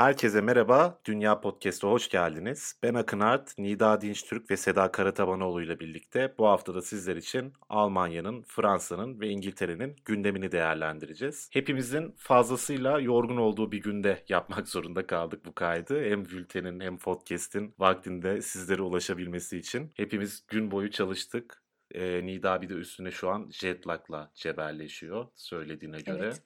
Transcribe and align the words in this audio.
Herkese 0.00 0.40
merhaba, 0.40 1.00
Dünya 1.04 1.40
Podcast'a 1.40 1.88
hoş 1.88 2.08
geldiniz. 2.08 2.74
Ben 2.82 2.94
Akın 2.94 3.20
Art, 3.20 3.58
Nida 3.58 4.00
Dinçtürk 4.00 4.50
ve 4.50 4.56
Seda 4.56 4.92
Karatabanoğlu 4.92 5.62
ile 5.62 5.80
birlikte 5.80 6.34
bu 6.38 6.46
haftada 6.46 6.82
sizler 6.82 7.16
için 7.16 7.52
Almanya'nın, 7.68 8.42
Fransa'nın 8.42 9.20
ve 9.20 9.28
İngiltere'nin 9.28 9.96
gündemini 10.04 10.52
değerlendireceğiz. 10.52 11.50
Hepimizin 11.52 12.14
fazlasıyla 12.18 13.00
yorgun 13.00 13.36
olduğu 13.36 13.72
bir 13.72 13.82
günde 13.82 14.24
yapmak 14.28 14.68
zorunda 14.68 15.06
kaldık 15.06 15.44
bu 15.44 15.54
kaydı. 15.54 16.04
Hem 16.04 16.24
bültenin 16.24 16.80
hem 16.80 16.98
podcast'in 16.98 17.74
vaktinde 17.78 18.42
sizlere 18.42 18.82
ulaşabilmesi 18.82 19.58
için. 19.58 19.92
Hepimiz 19.94 20.46
gün 20.48 20.70
boyu 20.70 20.90
çalıştık. 20.90 21.62
Ee, 21.94 22.26
Nida 22.26 22.62
bir 22.62 22.68
de 22.68 22.74
üstüne 22.74 23.10
şu 23.10 23.30
an 23.30 23.50
jet 23.52 23.88
lag'la 23.88 24.30
cebelleşiyor 24.34 25.26
söylediğine 25.34 26.00
göre 26.00 26.24
Evet. 26.24 26.42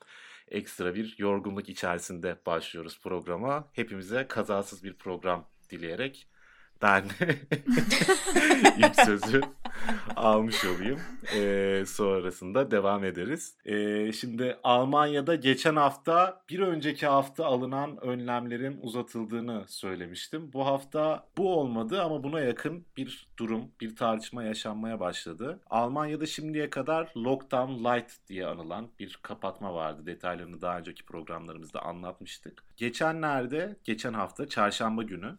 Ekstra 0.48 0.94
bir 0.94 1.14
yorgunluk 1.18 1.68
içerisinde 1.68 2.36
başlıyoruz 2.46 3.00
programa. 3.00 3.68
Hepimize 3.72 4.26
kazasız 4.28 4.84
bir 4.84 4.94
program 4.94 5.48
dileyerek 5.70 6.28
ben 6.82 7.04
ilk 8.78 8.96
sözü 9.04 9.40
almış 10.16 10.64
olayım. 10.64 11.00
Ee, 11.36 11.84
sonrasında 11.86 12.70
devam 12.70 13.04
ederiz. 13.04 13.56
Ee, 13.64 14.12
şimdi 14.12 14.58
Almanya'da 14.62 15.34
geçen 15.34 15.76
hafta 15.76 16.42
bir 16.50 16.60
önceki 16.60 17.06
hafta 17.06 17.46
alınan 17.46 18.04
önlemlerin 18.04 18.78
uzatıldığını 18.82 19.64
söylemiştim. 19.68 20.52
Bu 20.52 20.66
hafta 20.66 21.28
bu 21.38 21.58
olmadı 21.58 22.02
ama 22.02 22.24
buna 22.24 22.40
yakın 22.40 22.86
bir 22.96 23.28
durum, 23.36 23.70
bir 23.80 23.96
tartışma 23.96 24.42
yaşanmaya 24.42 25.00
başladı. 25.00 25.60
Almanya'da 25.70 26.26
şimdiye 26.26 26.70
kadar 26.70 27.12
Lockdown 27.16 27.72
Light 27.72 28.12
diye 28.28 28.46
anılan 28.46 28.88
bir 28.98 29.18
kapatma 29.22 29.74
vardı. 29.74 30.06
Detaylarını 30.06 30.62
daha 30.62 30.78
önceki 30.78 31.04
programlarımızda 31.04 31.82
anlatmıştık. 31.82 32.64
Geçenlerde, 32.76 33.76
geçen 33.84 34.12
hafta 34.12 34.48
çarşamba 34.48 35.02
günü 35.02 35.38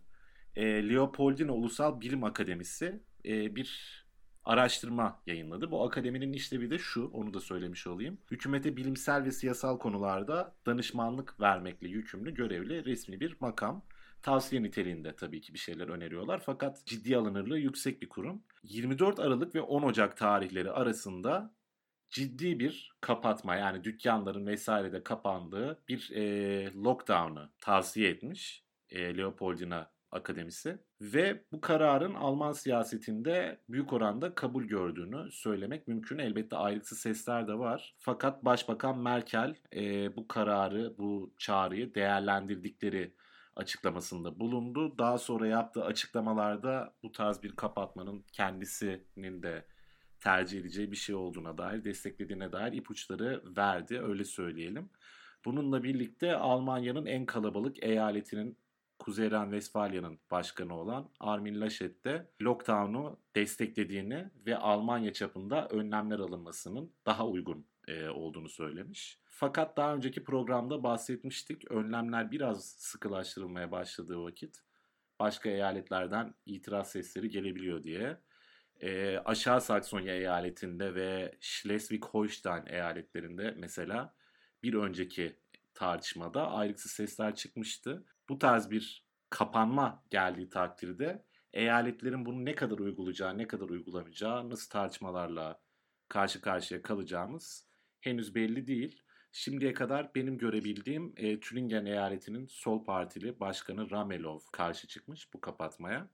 e, 0.55 0.89
Leopoldina 0.89 1.51
Ulusal 1.51 2.01
Bilim 2.01 2.23
Akademisi 2.23 2.99
e, 3.25 3.55
bir 3.55 4.04
araştırma 4.45 5.21
yayınladı. 5.25 5.71
Bu 5.71 5.83
akademinin 5.83 6.33
işlevi 6.33 6.69
de 6.69 6.77
şu, 6.77 7.05
onu 7.13 7.33
da 7.33 7.39
söylemiş 7.39 7.87
olayım. 7.87 8.17
Hükümete 8.31 8.77
bilimsel 8.77 9.23
ve 9.23 9.31
siyasal 9.31 9.79
konularda 9.79 10.55
danışmanlık 10.65 11.39
vermekle 11.39 11.87
yükümlü 11.87 12.33
görevli 12.33 12.85
resmi 12.85 13.19
bir 13.19 13.37
makam. 13.39 13.85
Tavsiye 14.21 14.63
niteliğinde 14.63 15.15
tabii 15.15 15.41
ki 15.41 15.53
bir 15.53 15.59
şeyler 15.59 15.87
öneriyorlar 15.87 16.41
fakat 16.45 16.85
ciddi 16.85 17.17
alınırlığı 17.17 17.59
yüksek 17.59 18.01
bir 18.01 18.09
kurum. 18.09 18.43
24 18.63 19.19
Aralık 19.19 19.55
ve 19.55 19.61
10 19.61 19.83
Ocak 19.83 20.17
tarihleri 20.17 20.71
arasında 20.71 21.53
ciddi 22.09 22.59
bir 22.59 22.93
kapatma 23.01 23.55
yani 23.55 23.83
dükkanların 23.83 24.47
vesairede 24.47 25.03
kapandığı 25.03 25.79
bir 25.87 26.11
e, 26.11 26.73
lockdown'u 26.73 27.49
tavsiye 27.59 28.09
etmiş 28.09 28.63
e, 28.89 29.17
Leopoldina 29.17 29.94
Akademisi 30.11 30.77
ve 31.01 31.43
bu 31.51 31.61
kararın 31.61 32.13
Alman 32.13 32.51
siyasetinde 32.51 33.59
büyük 33.69 33.93
oranda 33.93 34.35
kabul 34.35 34.63
gördüğünü 34.63 35.31
söylemek 35.31 35.87
mümkün. 35.87 36.17
Elbette 36.17 36.55
ayrıksız 36.55 36.99
sesler 36.99 37.47
de 37.47 37.53
var. 37.53 37.95
Fakat 37.99 38.45
Başbakan 38.45 38.99
Merkel 38.99 39.55
e, 39.75 40.15
bu 40.15 40.27
kararı, 40.27 40.97
bu 40.97 41.33
çağrıyı 41.37 41.95
değerlendirdikleri 41.95 43.13
açıklamasında 43.55 44.39
bulundu. 44.39 44.97
Daha 44.97 45.17
sonra 45.17 45.47
yaptığı 45.47 45.83
açıklamalarda 45.83 46.93
bu 47.03 47.11
tarz 47.11 47.43
bir 47.43 47.55
kapatmanın 47.55 48.25
kendisinin 48.31 49.43
de 49.43 49.65
tercih 50.19 50.59
edeceği 50.59 50.91
bir 50.91 50.97
şey 50.97 51.15
olduğuna 51.15 51.57
dair, 51.57 51.83
desteklediğine 51.83 52.51
dair 52.51 52.73
ipuçları 52.73 53.43
verdi, 53.57 54.01
öyle 54.01 54.25
söyleyelim. 54.25 54.89
Bununla 55.45 55.83
birlikte 55.83 56.35
Almanya'nın 56.35 57.05
en 57.05 57.25
kalabalık 57.25 57.83
eyaletinin 57.83 58.57
Kuzey 58.99 59.31
Ren-Vesfalya'nın 59.31 60.19
başkanı 60.31 60.79
olan 60.79 61.09
Armin 61.19 61.61
Laschet 61.61 62.05
de 62.05 62.31
lockdown'u 62.41 63.19
desteklediğini 63.35 64.29
ve 64.45 64.57
Almanya 64.57 65.13
çapında 65.13 65.67
önlemler 65.67 66.19
alınmasının 66.19 66.93
daha 67.05 67.27
uygun 67.27 67.67
e, 67.87 68.07
olduğunu 68.07 68.49
söylemiş. 68.49 69.19
Fakat 69.25 69.77
daha 69.77 69.95
önceki 69.95 70.23
programda 70.23 70.83
bahsetmiştik. 70.83 71.71
Önlemler 71.71 72.31
biraz 72.31 72.65
sıkılaştırılmaya 72.65 73.71
başladığı 73.71 74.23
vakit 74.23 74.59
başka 75.19 75.49
eyaletlerden 75.49 76.33
itiraz 76.45 76.91
sesleri 76.91 77.29
gelebiliyor 77.29 77.83
diye. 77.83 78.17
E, 78.81 79.17
Aşağı 79.17 79.61
Saksonya 79.61 80.15
eyaletinde 80.15 80.95
ve 80.95 81.35
Schleswig-Holstein 81.41 82.69
eyaletlerinde 82.69 83.53
mesela 83.57 84.15
bir 84.63 84.73
önceki 84.73 85.39
tartışmada 85.73 86.51
ayrıksız 86.51 86.91
sesler 86.91 87.35
çıkmıştı. 87.35 88.05
Bu 88.29 88.39
tarz 88.39 88.71
bir 88.71 89.05
kapanma 89.29 90.03
geldiği 90.11 90.49
takdirde 90.49 91.25
eyaletlerin 91.53 92.25
bunu 92.25 92.45
ne 92.45 92.55
kadar 92.55 92.79
uygulayacağı, 92.79 93.37
ne 93.37 93.47
kadar 93.47 93.69
uygulamayacağı, 93.69 94.49
nasıl 94.49 94.69
tartışmalarla 94.69 95.61
karşı 96.09 96.41
karşıya 96.41 96.81
kalacağımız 96.81 97.67
henüz 97.99 98.35
belli 98.35 98.67
değil. 98.67 99.01
Şimdiye 99.31 99.73
kadar 99.73 100.15
benim 100.15 100.37
görebildiğim 100.37 101.13
e, 101.17 101.39
Thüringen 101.39 101.85
eyaletinin 101.85 102.47
sol 102.47 102.85
partili 102.85 103.39
başkanı 103.39 103.91
Ramelov 103.91 104.39
karşı 104.51 104.87
çıkmış 104.87 105.33
bu 105.33 105.41
kapatmaya. 105.41 106.09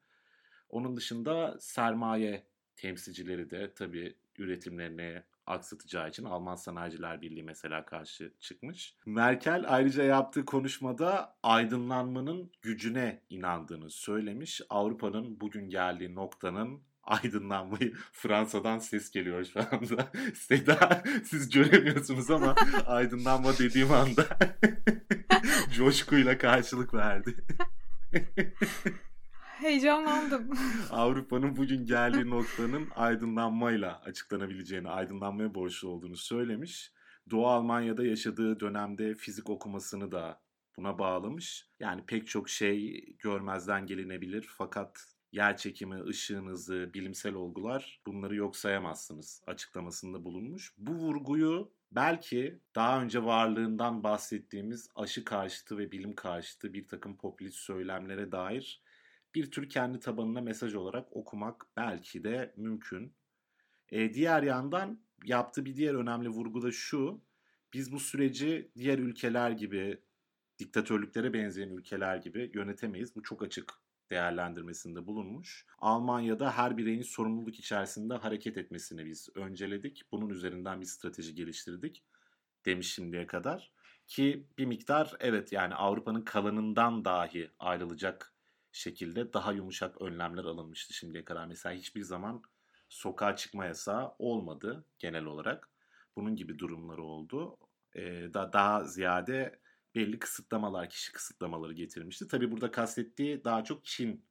Onun 0.69 0.97
dışında 0.97 1.57
sermaye 1.59 2.47
temsilcileri 2.75 3.49
de 3.49 3.73
tabii 3.73 4.17
üretimlerini 4.37 5.23
aksatacağı 5.47 6.09
için 6.09 6.23
Alman 6.23 6.55
Sanayiciler 6.55 7.21
Birliği 7.21 7.43
mesela 7.43 7.85
karşı 7.85 8.33
çıkmış. 8.39 8.95
Merkel 9.05 9.65
ayrıca 9.67 10.03
yaptığı 10.03 10.45
konuşmada 10.45 11.37
aydınlanmanın 11.43 12.51
gücüne 12.61 13.21
inandığını 13.29 13.89
söylemiş. 13.89 14.61
Avrupa'nın 14.69 15.39
bugün 15.41 15.69
geldiği 15.69 16.15
noktanın 16.15 16.81
aydınlanmayı 17.03 17.93
Fransa'dan 18.11 18.79
ses 18.79 19.11
geliyor 19.11 19.45
şu 19.45 19.59
anda. 19.59 20.11
Seda 20.35 21.03
siz 21.25 21.49
göremiyorsunuz 21.49 22.31
ama 22.31 22.55
aydınlanma 22.85 23.57
dediğim 23.57 23.91
anda 23.91 24.25
coşkuyla 25.75 26.37
karşılık 26.37 26.93
verdi. 26.93 27.35
Heyecanlandım. 29.61 30.49
Avrupa'nın 30.91 31.55
bugün 31.55 31.85
geldiği 31.85 32.29
noktanın 32.29 32.87
aydınlanmayla 32.95 34.01
açıklanabileceğini, 34.05 34.89
aydınlanmaya 34.89 35.55
borçlu 35.55 35.89
olduğunu 35.89 36.17
söylemiş. 36.17 36.91
Doğu 37.29 37.47
Almanya'da 37.47 38.05
yaşadığı 38.05 38.59
dönemde 38.59 39.13
fizik 39.13 39.49
okumasını 39.49 40.11
da 40.11 40.41
buna 40.77 40.99
bağlamış. 40.99 41.67
Yani 41.79 42.03
pek 42.07 42.27
çok 42.27 42.49
şey 42.49 43.05
görmezden 43.19 43.85
gelinebilir 43.85 44.49
fakat 44.57 45.05
yer 45.31 45.57
çekimi, 45.57 46.03
ışığın 46.03 46.47
hızı, 46.47 46.91
bilimsel 46.93 47.33
olgular 47.33 48.01
bunları 48.07 48.35
yok 48.35 48.55
sayamazsınız 48.55 49.41
açıklamasında 49.47 50.23
bulunmuş. 50.23 50.73
Bu 50.77 50.91
vurguyu 50.91 51.71
belki 51.91 52.59
daha 52.75 53.01
önce 53.01 53.23
varlığından 53.23 54.03
bahsettiğimiz 54.03 54.89
aşı 54.95 55.25
karşıtı 55.25 55.77
ve 55.77 55.91
bilim 55.91 56.15
karşıtı 56.15 56.73
bir 56.73 56.87
takım 56.87 57.17
popülist 57.17 57.57
söylemlere 57.57 58.31
dair 58.31 58.81
bir 59.35 59.51
tür 59.51 59.69
kendi 59.69 59.99
tabanına 59.99 60.41
mesaj 60.41 60.75
olarak 60.75 61.15
okumak 61.15 61.67
belki 61.77 62.23
de 62.23 62.53
mümkün. 62.57 63.15
E, 63.89 64.13
diğer 64.13 64.43
yandan 64.43 65.01
yaptığı 65.25 65.65
bir 65.65 65.75
diğer 65.75 65.93
önemli 65.93 66.29
vurgu 66.29 66.61
da 66.61 66.71
şu. 66.71 67.21
Biz 67.73 67.91
bu 67.91 67.99
süreci 67.99 68.71
diğer 68.75 68.99
ülkeler 68.99 69.51
gibi, 69.51 70.01
diktatörlüklere 70.59 71.33
benzeyen 71.33 71.69
ülkeler 71.69 72.17
gibi 72.17 72.51
yönetemeyiz. 72.53 73.15
Bu 73.15 73.23
çok 73.23 73.43
açık 73.43 73.73
değerlendirmesinde 74.11 75.05
bulunmuş. 75.05 75.65
Almanya'da 75.79 76.57
her 76.57 76.77
bireyin 76.77 77.01
sorumluluk 77.01 77.59
içerisinde 77.59 78.13
hareket 78.13 78.57
etmesini 78.57 79.05
biz 79.05 79.29
önceledik. 79.35 80.03
Bunun 80.11 80.29
üzerinden 80.29 80.81
bir 80.81 80.85
strateji 80.85 81.35
geliştirdik 81.35 82.03
demiş 82.65 82.93
şimdiye 82.93 83.27
kadar. 83.27 83.71
Ki 84.07 84.47
bir 84.57 84.65
miktar 84.65 85.13
evet 85.19 85.51
yani 85.51 85.75
Avrupa'nın 85.75 86.21
kalanından 86.21 87.05
dahi 87.05 87.51
ayrılacak 87.59 88.33
şekilde 88.71 89.33
daha 89.33 89.51
yumuşak 89.51 90.01
önlemler 90.01 90.43
alınmıştı 90.43 90.93
şimdiye 90.93 91.25
kadar. 91.25 91.45
Mesela 91.45 91.75
hiçbir 91.75 92.01
zaman 92.01 92.43
sokağa 92.89 93.35
çıkma 93.35 93.65
yasağı 93.65 94.11
olmadı 94.19 94.85
genel 94.99 95.25
olarak. 95.25 95.69
Bunun 96.15 96.35
gibi 96.35 96.59
durumları 96.59 97.03
oldu. 97.03 97.57
Ee, 97.95 98.33
da, 98.33 98.53
daha 98.53 98.83
ziyade 98.83 99.59
belli 99.95 100.19
kısıtlamalar, 100.19 100.89
kişi 100.89 101.11
kısıtlamaları 101.11 101.73
getirmişti. 101.73 102.27
Tabii 102.27 102.51
burada 102.51 102.71
kastettiği 102.71 103.43
daha 103.43 103.63
çok 103.63 103.85
Çin 103.85 104.25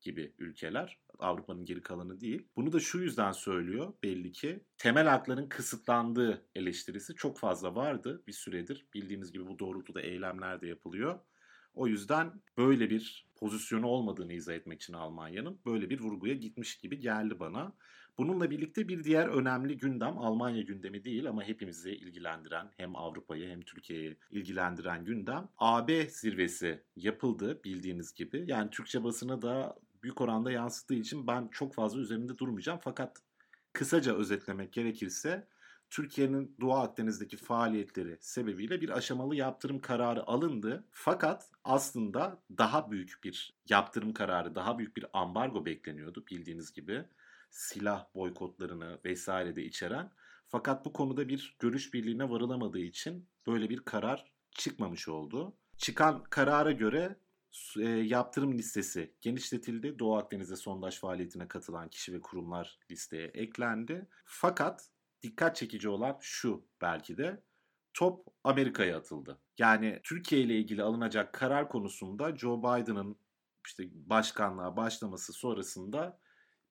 gibi 0.00 0.34
ülkeler. 0.38 0.98
Avrupa'nın 1.18 1.64
geri 1.64 1.82
kalanı 1.82 2.20
değil. 2.20 2.48
Bunu 2.56 2.72
da 2.72 2.80
şu 2.80 2.98
yüzden 2.98 3.32
söylüyor 3.32 3.92
belli 4.02 4.32
ki. 4.32 4.64
Temel 4.78 5.06
hakların 5.06 5.48
kısıtlandığı 5.48 6.46
eleştirisi 6.54 7.14
çok 7.14 7.38
fazla 7.38 7.74
vardı 7.74 8.22
bir 8.26 8.32
süredir. 8.32 8.86
Bildiğiniz 8.94 9.32
gibi 9.32 9.46
bu 9.46 9.58
doğrultuda 9.58 10.00
eylemler 10.00 10.60
de 10.60 10.66
yapılıyor. 10.66 11.20
O 11.74 11.86
yüzden 11.86 12.42
böyle 12.56 12.90
bir 12.90 13.27
pozisyonu 13.38 13.86
olmadığını 13.86 14.32
izah 14.32 14.54
etmek 14.54 14.82
için 14.82 14.92
Almanya'nın 14.92 15.60
böyle 15.66 15.90
bir 15.90 16.00
vurguya 16.00 16.34
gitmiş 16.34 16.78
gibi 16.78 17.00
geldi 17.00 17.40
bana. 17.40 17.72
Bununla 18.18 18.50
birlikte 18.50 18.88
bir 18.88 19.04
diğer 19.04 19.28
önemli 19.28 19.78
gündem 19.78 20.18
Almanya 20.18 20.62
gündemi 20.62 21.04
değil 21.04 21.28
ama 21.28 21.44
hepimizi 21.44 21.90
ilgilendiren 21.90 22.70
hem 22.76 22.96
Avrupa'yı 22.96 23.50
hem 23.50 23.62
Türkiye'yi 23.62 24.16
ilgilendiren 24.30 25.04
gündem 25.04 25.48
AB 25.58 26.06
zirvesi 26.06 26.82
yapıldı 26.96 27.60
bildiğiniz 27.64 28.14
gibi. 28.14 28.44
Yani 28.46 28.70
Türkçe 28.70 29.04
basına 29.04 29.42
da 29.42 29.76
büyük 30.02 30.20
oranda 30.20 30.50
yansıttığı 30.50 30.94
için 30.94 31.26
ben 31.26 31.48
çok 31.48 31.74
fazla 31.74 32.00
üzerinde 32.00 32.38
durmayacağım. 32.38 32.78
Fakat 32.82 33.22
kısaca 33.72 34.14
özetlemek 34.14 34.72
gerekirse 34.72 35.48
Türkiye'nin 35.90 36.56
Doğu 36.60 36.74
Akdeniz'deki 36.74 37.36
faaliyetleri 37.36 38.18
sebebiyle 38.20 38.80
bir 38.80 38.88
aşamalı 38.88 39.36
yaptırım 39.36 39.80
kararı 39.80 40.26
alındı. 40.26 40.84
Fakat 40.90 41.50
aslında 41.64 42.42
daha 42.58 42.90
büyük 42.90 43.20
bir 43.24 43.54
yaptırım 43.68 44.12
kararı, 44.12 44.54
daha 44.54 44.78
büyük 44.78 44.96
bir 44.96 45.06
ambargo 45.12 45.66
bekleniyordu 45.66 46.24
bildiğiniz 46.30 46.72
gibi. 46.72 47.04
Silah 47.50 48.06
boykotlarını 48.14 48.98
vesaire 49.04 49.56
de 49.56 49.64
içeren. 49.64 50.12
Fakat 50.46 50.84
bu 50.84 50.92
konuda 50.92 51.28
bir 51.28 51.56
görüş 51.58 51.94
birliğine 51.94 52.30
varılamadığı 52.30 52.78
için 52.78 53.28
böyle 53.46 53.70
bir 53.70 53.78
karar 53.78 54.32
çıkmamış 54.50 55.08
oldu. 55.08 55.56
Çıkan 55.76 56.24
karara 56.24 56.72
göre 56.72 57.16
e, 57.78 57.88
yaptırım 57.88 58.52
listesi 58.52 59.14
genişletildi. 59.20 59.98
Doğu 59.98 60.16
Akdeniz'de 60.16 60.56
sondaj 60.56 60.98
faaliyetine 60.98 61.48
katılan 61.48 61.88
kişi 61.88 62.12
ve 62.12 62.20
kurumlar 62.20 62.78
listeye 62.90 63.26
eklendi. 63.26 64.06
Fakat 64.24 64.90
dikkat 65.22 65.56
çekici 65.56 65.88
olan 65.88 66.18
şu 66.20 66.66
belki 66.80 67.16
de 67.16 67.42
top 67.94 68.26
Amerika'ya 68.44 68.98
atıldı. 68.98 69.40
Yani 69.58 70.00
Türkiye 70.04 70.40
ile 70.40 70.58
ilgili 70.58 70.82
alınacak 70.82 71.32
karar 71.32 71.68
konusunda 71.68 72.36
Joe 72.36 72.58
Biden'ın 72.58 73.18
işte 73.66 73.84
başkanlığa 73.92 74.76
başlaması 74.76 75.32
sonrasında 75.32 76.20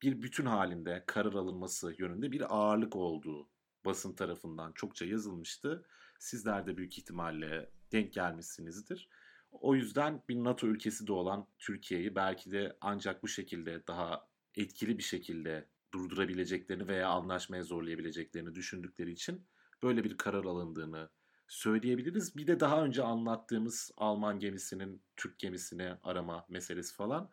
bir 0.01 0.21
bütün 0.21 0.45
halinde 0.45 1.03
karar 1.07 1.33
alınması 1.33 1.95
yönünde 1.97 2.31
bir 2.31 2.55
ağırlık 2.55 2.95
olduğu 2.95 3.49
basın 3.85 4.15
tarafından 4.15 4.71
çokça 4.71 5.05
yazılmıştı. 5.05 5.85
Sizler 6.19 6.67
de 6.67 6.77
büyük 6.77 6.97
ihtimalle 6.97 7.71
denk 7.91 8.13
gelmişsinizdir. 8.13 9.09
O 9.51 9.75
yüzden 9.75 10.23
bir 10.29 10.35
NATO 10.35 10.67
ülkesi 10.67 11.07
de 11.07 11.13
olan 11.13 11.47
Türkiye'yi 11.59 12.15
belki 12.15 12.51
de 12.51 12.77
ancak 12.81 13.23
bu 13.23 13.27
şekilde 13.27 13.87
daha 13.87 14.27
etkili 14.55 14.97
bir 14.97 15.03
şekilde 15.03 15.69
durdurabileceklerini 15.93 16.87
veya 16.87 17.09
anlaşmaya 17.09 17.63
zorlayabileceklerini 17.63 18.55
düşündükleri 18.55 19.11
için 19.11 19.47
böyle 19.83 20.03
bir 20.03 20.17
karar 20.17 20.45
alındığını 20.45 21.09
söyleyebiliriz. 21.47 22.35
Bir 22.35 22.47
de 22.47 22.59
daha 22.59 22.83
önce 22.83 23.03
anlattığımız 23.03 23.91
Alman 23.97 24.39
gemisinin 24.39 25.01
Türk 25.15 25.39
gemisini 25.39 25.93
arama 26.03 26.45
meselesi 26.49 26.95
falan. 26.95 27.29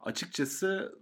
Açıkçası 0.00 0.98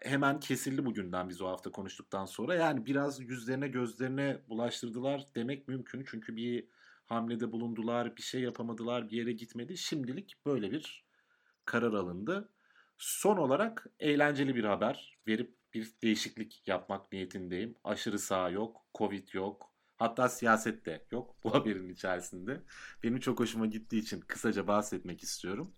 hemen 0.00 0.40
kesildi 0.40 0.84
bugünden 0.84 1.28
biz 1.28 1.42
o 1.42 1.48
hafta 1.48 1.70
konuştuktan 1.70 2.24
sonra. 2.24 2.54
Yani 2.54 2.86
biraz 2.86 3.20
yüzlerine 3.20 3.68
gözlerine 3.68 4.42
bulaştırdılar 4.48 5.26
demek 5.34 5.68
mümkün. 5.68 6.04
Çünkü 6.06 6.36
bir 6.36 6.68
hamlede 7.04 7.52
bulundular, 7.52 8.16
bir 8.16 8.22
şey 8.22 8.40
yapamadılar, 8.40 9.10
bir 9.10 9.16
yere 9.16 9.32
gitmedi. 9.32 9.76
Şimdilik 9.76 10.36
böyle 10.46 10.72
bir 10.72 11.04
karar 11.64 11.92
alındı. 11.92 12.48
Son 12.98 13.36
olarak 13.36 13.86
eğlenceli 14.00 14.54
bir 14.54 14.64
haber 14.64 15.18
verip 15.26 15.56
bir 15.74 15.92
değişiklik 16.02 16.62
yapmak 16.68 17.12
niyetindeyim. 17.12 17.74
Aşırı 17.84 18.18
sağ 18.18 18.50
yok, 18.50 18.86
Covid 18.94 19.28
yok, 19.32 19.72
hatta 19.96 20.28
siyaset 20.28 20.86
de 20.86 21.06
yok 21.10 21.36
bu 21.44 21.54
haberin 21.54 21.88
içerisinde. 21.88 22.62
Benim 23.02 23.20
çok 23.20 23.40
hoşuma 23.40 23.66
gittiği 23.66 23.98
için 23.98 24.20
kısaca 24.20 24.66
bahsetmek 24.66 25.22
istiyorum. 25.22 25.74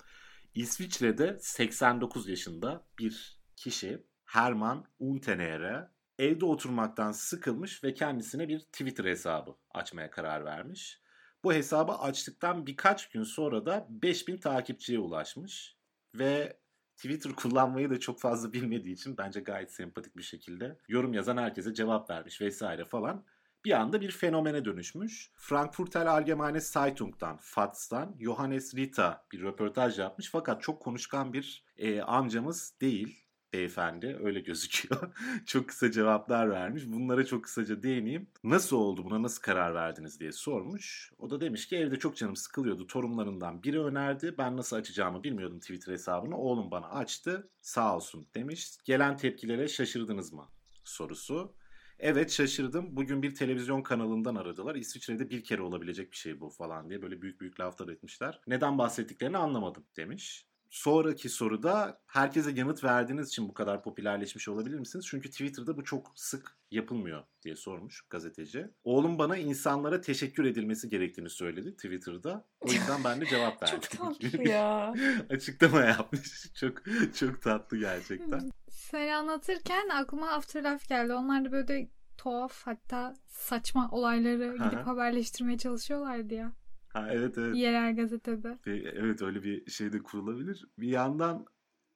İsviçre'de 0.54 1.38
89 1.40 2.28
yaşında 2.28 2.86
bir 2.98 3.40
kişi 3.56 4.06
Herman 4.24 4.84
Untenere 4.98 5.88
evde 6.18 6.44
oturmaktan 6.44 7.12
sıkılmış 7.12 7.84
ve 7.84 7.94
kendisine 7.94 8.48
bir 8.48 8.60
Twitter 8.60 9.04
hesabı 9.04 9.56
açmaya 9.70 10.10
karar 10.10 10.44
vermiş. 10.44 11.00
Bu 11.44 11.52
hesabı 11.52 11.92
açtıktan 11.92 12.66
birkaç 12.66 13.08
gün 13.08 13.22
sonra 13.22 13.66
da 13.66 13.86
5000 13.90 14.38
takipçiye 14.38 14.98
ulaşmış 14.98 15.76
ve 16.14 16.58
Twitter 16.96 17.32
kullanmayı 17.36 17.90
da 17.90 18.00
çok 18.00 18.20
fazla 18.20 18.52
bilmediği 18.52 18.92
için 18.92 19.16
bence 19.18 19.40
gayet 19.40 19.72
sempatik 19.72 20.16
bir 20.16 20.22
şekilde 20.22 20.78
yorum 20.88 21.12
yazan 21.12 21.36
herkese 21.36 21.74
cevap 21.74 22.10
vermiş 22.10 22.40
vesaire 22.40 22.84
falan. 22.84 23.24
Bir 23.64 23.72
anda 23.72 24.00
bir 24.00 24.10
fenomene 24.10 24.64
dönüşmüş. 24.64 25.30
Frankfurter 25.36 26.06
Allgemeine 26.06 26.60
Zeitung'dan, 26.60 27.38
FATS'tan 27.40 28.16
Johannes 28.20 28.74
Rita 28.74 29.26
bir 29.32 29.42
röportaj 29.42 29.98
yapmış. 29.98 30.30
Fakat 30.30 30.62
çok 30.62 30.82
konuşkan 30.82 31.32
bir 31.32 31.64
e, 31.76 32.02
amcamız 32.02 32.74
değil 32.80 33.23
beyefendi 33.54 34.18
öyle 34.22 34.40
gözüküyor. 34.40 35.12
çok 35.46 35.68
kısa 35.68 35.90
cevaplar 35.90 36.50
vermiş. 36.50 36.82
Bunlara 36.86 37.26
çok 37.26 37.44
kısaca 37.44 37.82
değineyim. 37.82 38.26
Nasıl 38.44 38.76
oldu 38.76 39.04
buna 39.04 39.22
nasıl 39.22 39.42
karar 39.42 39.74
verdiniz 39.74 40.20
diye 40.20 40.32
sormuş. 40.32 41.12
O 41.18 41.30
da 41.30 41.40
demiş 41.40 41.68
ki 41.68 41.76
evde 41.76 41.98
çok 41.98 42.16
canım 42.16 42.36
sıkılıyordu. 42.36 42.86
Torunlarından 42.86 43.62
biri 43.62 43.80
önerdi. 43.80 44.34
Ben 44.38 44.56
nasıl 44.56 44.76
açacağımı 44.76 45.24
bilmiyordum 45.24 45.60
Twitter 45.60 45.92
hesabını. 45.92 46.36
Oğlum 46.38 46.70
bana 46.70 46.86
açtı. 46.86 47.50
Sağ 47.60 47.96
olsun 47.96 48.26
demiş. 48.34 48.70
Gelen 48.84 49.16
tepkilere 49.16 49.68
şaşırdınız 49.68 50.32
mı? 50.32 50.48
Sorusu. 50.84 51.54
Evet 51.98 52.30
şaşırdım. 52.30 52.96
Bugün 52.96 53.22
bir 53.22 53.34
televizyon 53.34 53.82
kanalından 53.82 54.34
aradılar. 54.34 54.74
İsviçre'de 54.74 55.30
bir 55.30 55.44
kere 55.44 55.62
olabilecek 55.62 56.12
bir 56.12 56.16
şey 56.16 56.40
bu 56.40 56.50
falan 56.50 56.90
diye 56.90 57.02
böyle 57.02 57.22
büyük 57.22 57.40
büyük 57.40 57.60
laflar 57.60 57.88
etmişler. 57.88 58.40
Neden 58.46 58.78
bahsettiklerini 58.78 59.38
anlamadım 59.38 59.84
demiş. 59.96 60.46
Sonraki 60.74 61.28
soruda 61.28 62.00
herkese 62.06 62.50
yanıt 62.50 62.84
verdiğiniz 62.84 63.28
için 63.28 63.48
bu 63.48 63.54
kadar 63.54 63.82
popülerleşmiş 63.82 64.48
olabilir 64.48 64.78
misiniz? 64.78 65.06
Çünkü 65.08 65.30
Twitter'da 65.30 65.76
bu 65.76 65.84
çok 65.84 66.12
sık 66.14 66.56
yapılmıyor 66.70 67.22
diye 67.42 67.56
sormuş 67.56 68.00
gazeteci. 68.10 68.70
Oğlum 68.84 69.18
bana 69.18 69.36
insanlara 69.36 70.00
teşekkür 70.00 70.44
edilmesi 70.44 70.88
gerektiğini 70.88 71.30
söyledi 71.30 71.76
Twitter'da. 71.76 72.44
O 72.60 72.72
yüzden 72.72 73.04
ben 73.04 73.20
de 73.20 73.26
cevap 73.26 73.62
verdim. 73.62 73.80
çok 73.80 74.20
tatlı 74.20 74.42
ya. 74.48 74.94
Açıklama 75.30 75.80
yapmış. 75.80 76.52
Çok 76.60 76.82
çok 77.14 77.42
tatlı 77.42 77.78
gerçekten. 77.78 78.50
Sen 78.70 79.08
anlatırken 79.08 79.88
aklıma 79.88 80.30
Afterlife 80.30 80.86
geldi. 80.88 81.12
Onlar 81.12 81.44
da 81.44 81.52
böyle 81.52 81.88
tuhaf 82.16 82.66
hatta 82.66 83.14
saçma 83.26 83.88
olayları 83.90 84.52
gidip 84.52 84.86
haberleştirmeye 84.86 85.58
çalışıyorlardı 85.58 86.34
ya. 86.34 86.52
Ha, 86.94 87.08
evet 87.10 87.38
evet. 87.38 87.56
Yerel 87.56 87.96
gazetede. 87.96 88.58
Evet 88.66 89.22
öyle 89.22 89.42
bir 89.42 89.70
şey 89.70 89.92
de 89.92 90.02
kurulabilir. 90.02 90.64
Bir 90.78 90.88
yandan 90.88 91.46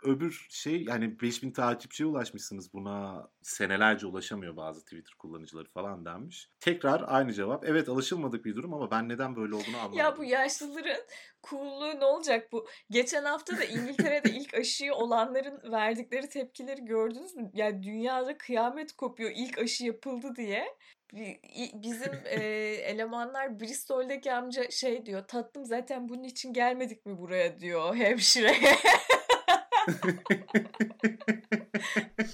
öbür 0.03 0.47
şey 0.51 0.85
yani 0.85 1.21
5000 1.21 1.51
takipçiye 1.51 2.07
ulaşmışsınız 2.07 2.73
buna 2.73 3.29
senelerce 3.43 4.07
ulaşamıyor 4.07 4.57
bazı 4.57 4.85
Twitter 4.85 5.15
kullanıcıları 5.19 5.69
falan 5.69 6.05
denmiş. 6.05 6.51
Tekrar 6.61 7.05
aynı 7.07 7.33
cevap. 7.33 7.65
Evet 7.65 7.89
alışılmadık 7.89 8.45
bir 8.45 8.55
durum 8.55 8.75
ama 8.75 8.91
ben 8.91 9.09
neden 9.09 9.37
böyle 9.37 9.55
olduğunu 9.55 9.77
anlamadım. 9.77 9.99
Ya 9.99 10.17
bu 10.17 10.25
yaşlıların 10.25 11.01
coolluğu 11.51 12.01
ne 12.01 12.05
olacak 12.05 12.53
bu? 12.53 12.67
Geçen 12.91 13.25
hafta 13.25 13.59
da 13.59 13.65
İngiltere'de 13.65 14.31
ilk 14.31 14.55
aşıyı 14.55 14.95
olanların 14.95 15.73
verdikleri 15.73 16.29
tepkileri 16.29 16.85
gördünüz 16.85 17.35
mü? 17.35 17.51
Yani 17.55 17.83
dünyada 17.83 18.39
kıyamet 18.39 18.93
kopuyor 18.93 19.31
ilk 19.35 19.59
aşı 19.59 19.85
yapıldı 19.85 20.37
diye 20.37 20.67
bizim 21.75 22.13
e, 22.25 22.41
elemanlar 22.85 23.61
Bristol'deki 23.61 24.33
amca 24.33 24.71
şey 24.71 25.07
diyor 25.07 25.25
tatlım 25.29 25.65
zaten 25.65 26.09
bunun 26.09 26.25
için 26.25 26.53
gelmedik 26.53 27.07
mi 27.07 27.19
buraya 27.19 27.61
diyor 27.61 27.95
hemşireye. 27.95 28.77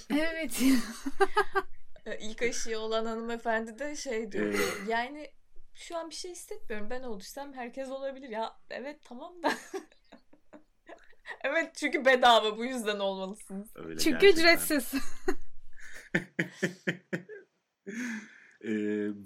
evet. 0.09 0.61
İlk 2.19 2.41
aşıyı 2.41 2.79
olan 2.79 3.05
hanımefendi 3.05 3.79
de 3.79 3.95
şey 3.95 4.31
diyor. 4.31 4.53
yani 4.87 5.31
şu 5.75 5.97
an 5.97 6.09
bir 6.09 6.15
şey 6.15 6.31
hissetmiyorum. 6.31 6.89
Ben 6.89 7.03
oluşsam 7.03 7.53
herkes 7.53 7.89
olabilir. 7.89 8.29
Ya 8.29 8.57
evet 8.69 8.99
tamam 9.03 9.43
da. 9.43 9.53
evet 11.43 11.75
çünkü 11.75 12.05
bedava 12.05 12.57
bu 12.57 12.65
yüzden 12.65 12.99
olmalısınız. 12.99 13.69
Öyle 13.75 13.97
çünkü 13.97 14.19
gerçekten. 14.19 14.41
ücretsiz. 14.41 14.93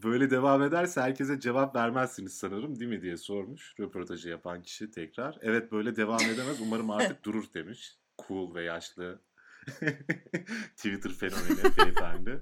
böyle 0.03 0.29
devam 0.29 0.63
ederse 0.63 1.01
herkese 1.01 1.39
cevap 1.39 1.75
vermezsiniz 1.75 2.33
sanırım 2.33 2.79
değil 2.79 2.91
mi 2.91 3.01
diye 3.01 3.17
sormuş 3.17 3.73
röportajı 3.79 4.29
yapan 4.29 4.61
kişi 4.61 4.91
tekrar. 4.91 5.37
Evet 5.41 5.71
böyle 5.71 5.95
devam 5.95 6.21
edemez 6.21 6.61
umarım 6.61 6.89
artık 6.89 7.23
durur 7.23 7.45
demiş. 7.53 7.97
Cool 8.27 8.55
ve 8.55 8.63
yaşlı 8.63 9.21
Twitter 10.75 11.11
fenomeni 11.11 11.77
beyefendi. 11.77 12.41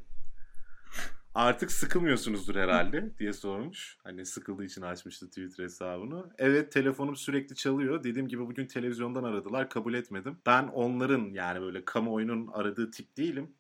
Artık 1.37 1.71
sıkılmıyorsunuzdur 1.71 2.55
herhalde 2.55 3.17
diye 3.19 3.33
sormuş. 3.33 3.97
Hani 4.03 4.25
sıkıldığı 4.25 4.65
için 4.65 4.81
açmıştı 4.81 5.27
Twitter 5.27 5.63
hesabını. 5.63 6.29
Evet 6.37 6.71
telefonum 6.71 7.15
sürekli 7.15 7.55
çalıyor. 7.55 8.03
Dediğim 8.03 8.27
gibi 8.27 8.41
bugün 8.41 8.67
televizyondan 8.67 9.23
aradılar 9.23 9.69
kabul 9.69 9.93
etmedim. 9.93 10.37
Ben 10.45 10.63
onların 10.67 11.29
yani 11.33 11.61
böyle 11.61 11.85
kamuoyunun 11.85 12.47
aradığı 12.47 12.91
tip 12.91 13.17
değilim. 13.17 13.55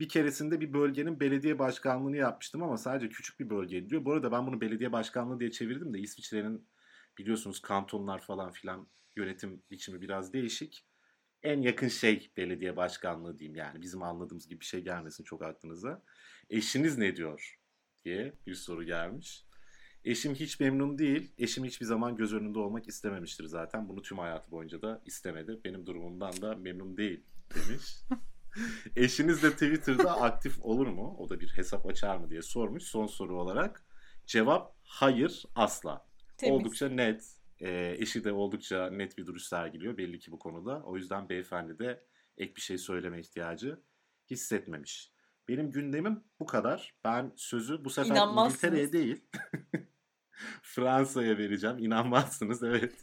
Bir 0.00 0.08
keresinde 0.08 0.60
bir 0.60 0.72
bölgenin 0.72 1.20
belediye 1.20 1.58
başkanlığını 1.58 2.16
yapmıştım 2.16 2.62
ama 2.62 2.76
sadece 2.78 3.08
küçük 3.08 3.40
bir 3.40 3.50
bölge 3.50 3.90
diyor. 3.90 4.04
Bu 4.04 4.12
arada 4.12 4.32
ben 4.32 4.46
bunu 4.46 4.60
belediye 4.60 4.92
başkanlığı 4.92 5.40
diye 5.40 5.50
çevirdim 5.50 5.94
de 5.94 5.98
İsviçre'nin 5.98 6.68
biliyorsunuz 7.18 7.62
kantonlar 7.62 8.20
falan 8.22 8.52
filan 8.52 8.86
yönetim 9.16 9.62
biçimi 9.70 10.00
biraz 10.00 10.32
değişik. 10.32 10.86
En 11.44 11.62
yakın 11.62 11.88
şey 11.88 12.30
belediye 12.36 12.76
başkanlığı 12.76 13.38
diyeyim 13.38 13.56
yani 13.56 13.82
bizim 13.82 14.02
anladığımız 14.02 14.48
gibi 14.48 14.60
bir 14.60 14.64
şey 14.64 14.80
gelmesin 14.80 15.24
çok 15.24 15.42
aklınıza. 15.42 16.02
Eşiniz 16.50 16.98
ne 16.98 17.16
diyor 17.16 17.58
diye 18.04 18.32
bir 18.46 18.54
soru 18.54 18.84
gelmiş. 18.84 19.44
Eşim 20.04 20.34
hiç 20.34 20.60
memnun 20.60 20.98
değil. 20.98 21.32
Eşim 21.38 21.64
hiçbir 21.64 21.86
zaman 21.86 22.16
göz 22.16 22.34
önünde 22.34 22.58
olmak 22.58 22.88
istememiştir 22.88 23.44
zaten. 23.44 23.88
Bunu 23.88 24.02
tüm 24.02 24.18
hayatı 24.18 24.50
boyunca 24.50 24.82
da 24.82 25.02
istemedi. 25.04 25.60
Benim 25.64 25.86
durumumdan 25.86 26.42
da 26.42 26.54
memnun 26.54 26.96
değil 26.96 27.24
demiş. 27.54 27.96
Eşiniz 28.96 29.42
de 29.42 29.50
Twitter'da 29.50 30.20
aktif 30.20 30.58
olur 30.62 30.86
mu? 30.86 31.16
O 31.18 31.28
da 31.28 31.40
bir 31.40 31.48
hesap 31.48 31.86
açar 31.86 32.16
mı 32.16 32.30
diye 32.30 32.42
sormuş 32.42 32.82
son 32.82 33.06
soru 33.06 33.40
olarak. 33.40 33.84
Cevap 34.26 34.74
hayır 34.82 35.44
asla. 35.54 36.06
Temiz. 36.36 36.54
Oldukça 36.54 36.88
net. 36.88 37.43
E, 37.64 37.96
eşi 37.98 38.24
de 38.24 38.32
oldukça 38.32 38.90
net 38.90 39.18
bir 39.18 39.26
duruş 39.26 39.42
sergiliyor 39.42 39.96
belli 39.96 40.18
ki 40.18 40.32
bu 40.32 40.38
konuda. 40.38 40.82
O 40.82 40.96
yüzden 40.96 41.28
beyefendi 41.28 41.78
de 41.78 42.04
ek 42.38 42.56
bir 42.56 42.60
şey 42.60 42.78
söyleme 42.78 43.20
ihtiyacı 43.20 43.80
hissetmemiş. 44.30 45.12
Benim 45.48 45.70
gündemim 45.70 46.24
bu 46.40 46.46
kadar. 46.46 46.94
Ben 47.04 47.32
sözü 47.36 47.84
bu 47.84 47.90
sefer. 47.90 48.16
İngiltere'ye 48.48 48.92
değil 48.92 49.24
Fransa'ya 50.62 51.38
vereceğim. 51.38 51.78
İnanmazsınız 51.78 52.62
evet. 52.62 52.94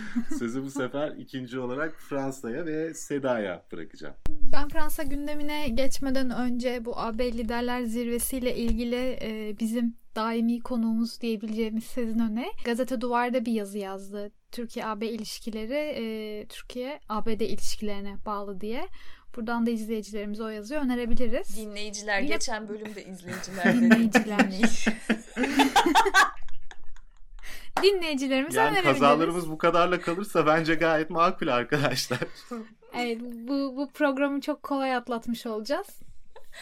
Sözü 0.38 0.62
bu 0.62 0.70
sefer 0.70 1.08
ikinci 1.18 1.58
olarak 1.58 1.94
Fransa'ya 2.00 2.66
ve 2.66 2.94
Seda'ya 2.94 3.62
bırakacağım. 3.72 4.14
Ben 4.28 4.68
Fransa 4.68 5.02
gündemine 5.02 5.68
geçmeden 5.68 6.30
önce 6.30 6.84
bu 6.84 6.98
AB 6.98 7.32
Liderler 7.32 7.82
Zirvesi'yle 7.82 8.56
ilgili 8.56 9.18
e, 9.22 9.56
bizim 9.60 9.96
daimi 10.16 10.60
konuğumuz 10.60 11.20
diyebileceğimiz 11.20 11.84
Sezin 11.84 12.18
Öne 12.18 12.46
gazete 12.64 13.00
duvarda 13.00 13.44
bir 13.44 13.52
yazı 13.52 13.78
yazdı. 13.78 14.30
Türkiye-AB 14.52 15.06
ilişkileri 15.06 15.74
e, 15.74 16.46
Türkiye-ABD 16.46 17.40
ilişkilerine 17.40 18.16
bağlı 18.26 18.60
diye. 18.60 18.88
Buradan 19.36 19.66
da 19.66 19.70
izleyicilerimize 19.70 20.42
o 20.42 20.48
yazıyı 20.48 20.80
önerebiliriz. 20.80 21.56
Dinleyiciler 21.56 22.20
Yine- 22.20 22.32
geçen 22.32 22.68
bölümde 22.68 23.04
izleyiciler. 23.04 23.74
Dinleyiciler. 23.80 24.38
Dinleyici. 24.52 24.92
Dinleyicilerimize 27.82 28.60
Yani 28.60 28.70
önerebiliriz. 28.70 29.00
kazalarımız 29.00 29.50
bu 29.50 29.58
kadarla 29.58 30.00
kalırsa 30.00 30.46
bence 30.46 30.74
gayet 30.74 31.10
makul 31.10 31.48
arkadaşlar. 31.48 32.18
Evet 32.98 33.18
bu, 33.20 33.76
bu 33.76 33.90
programı 33.90 34.40
çok 34.40 34.62
kolay 34.62 34.94
atlatmış 34.96 35.46
olacağız. 35.46 35.86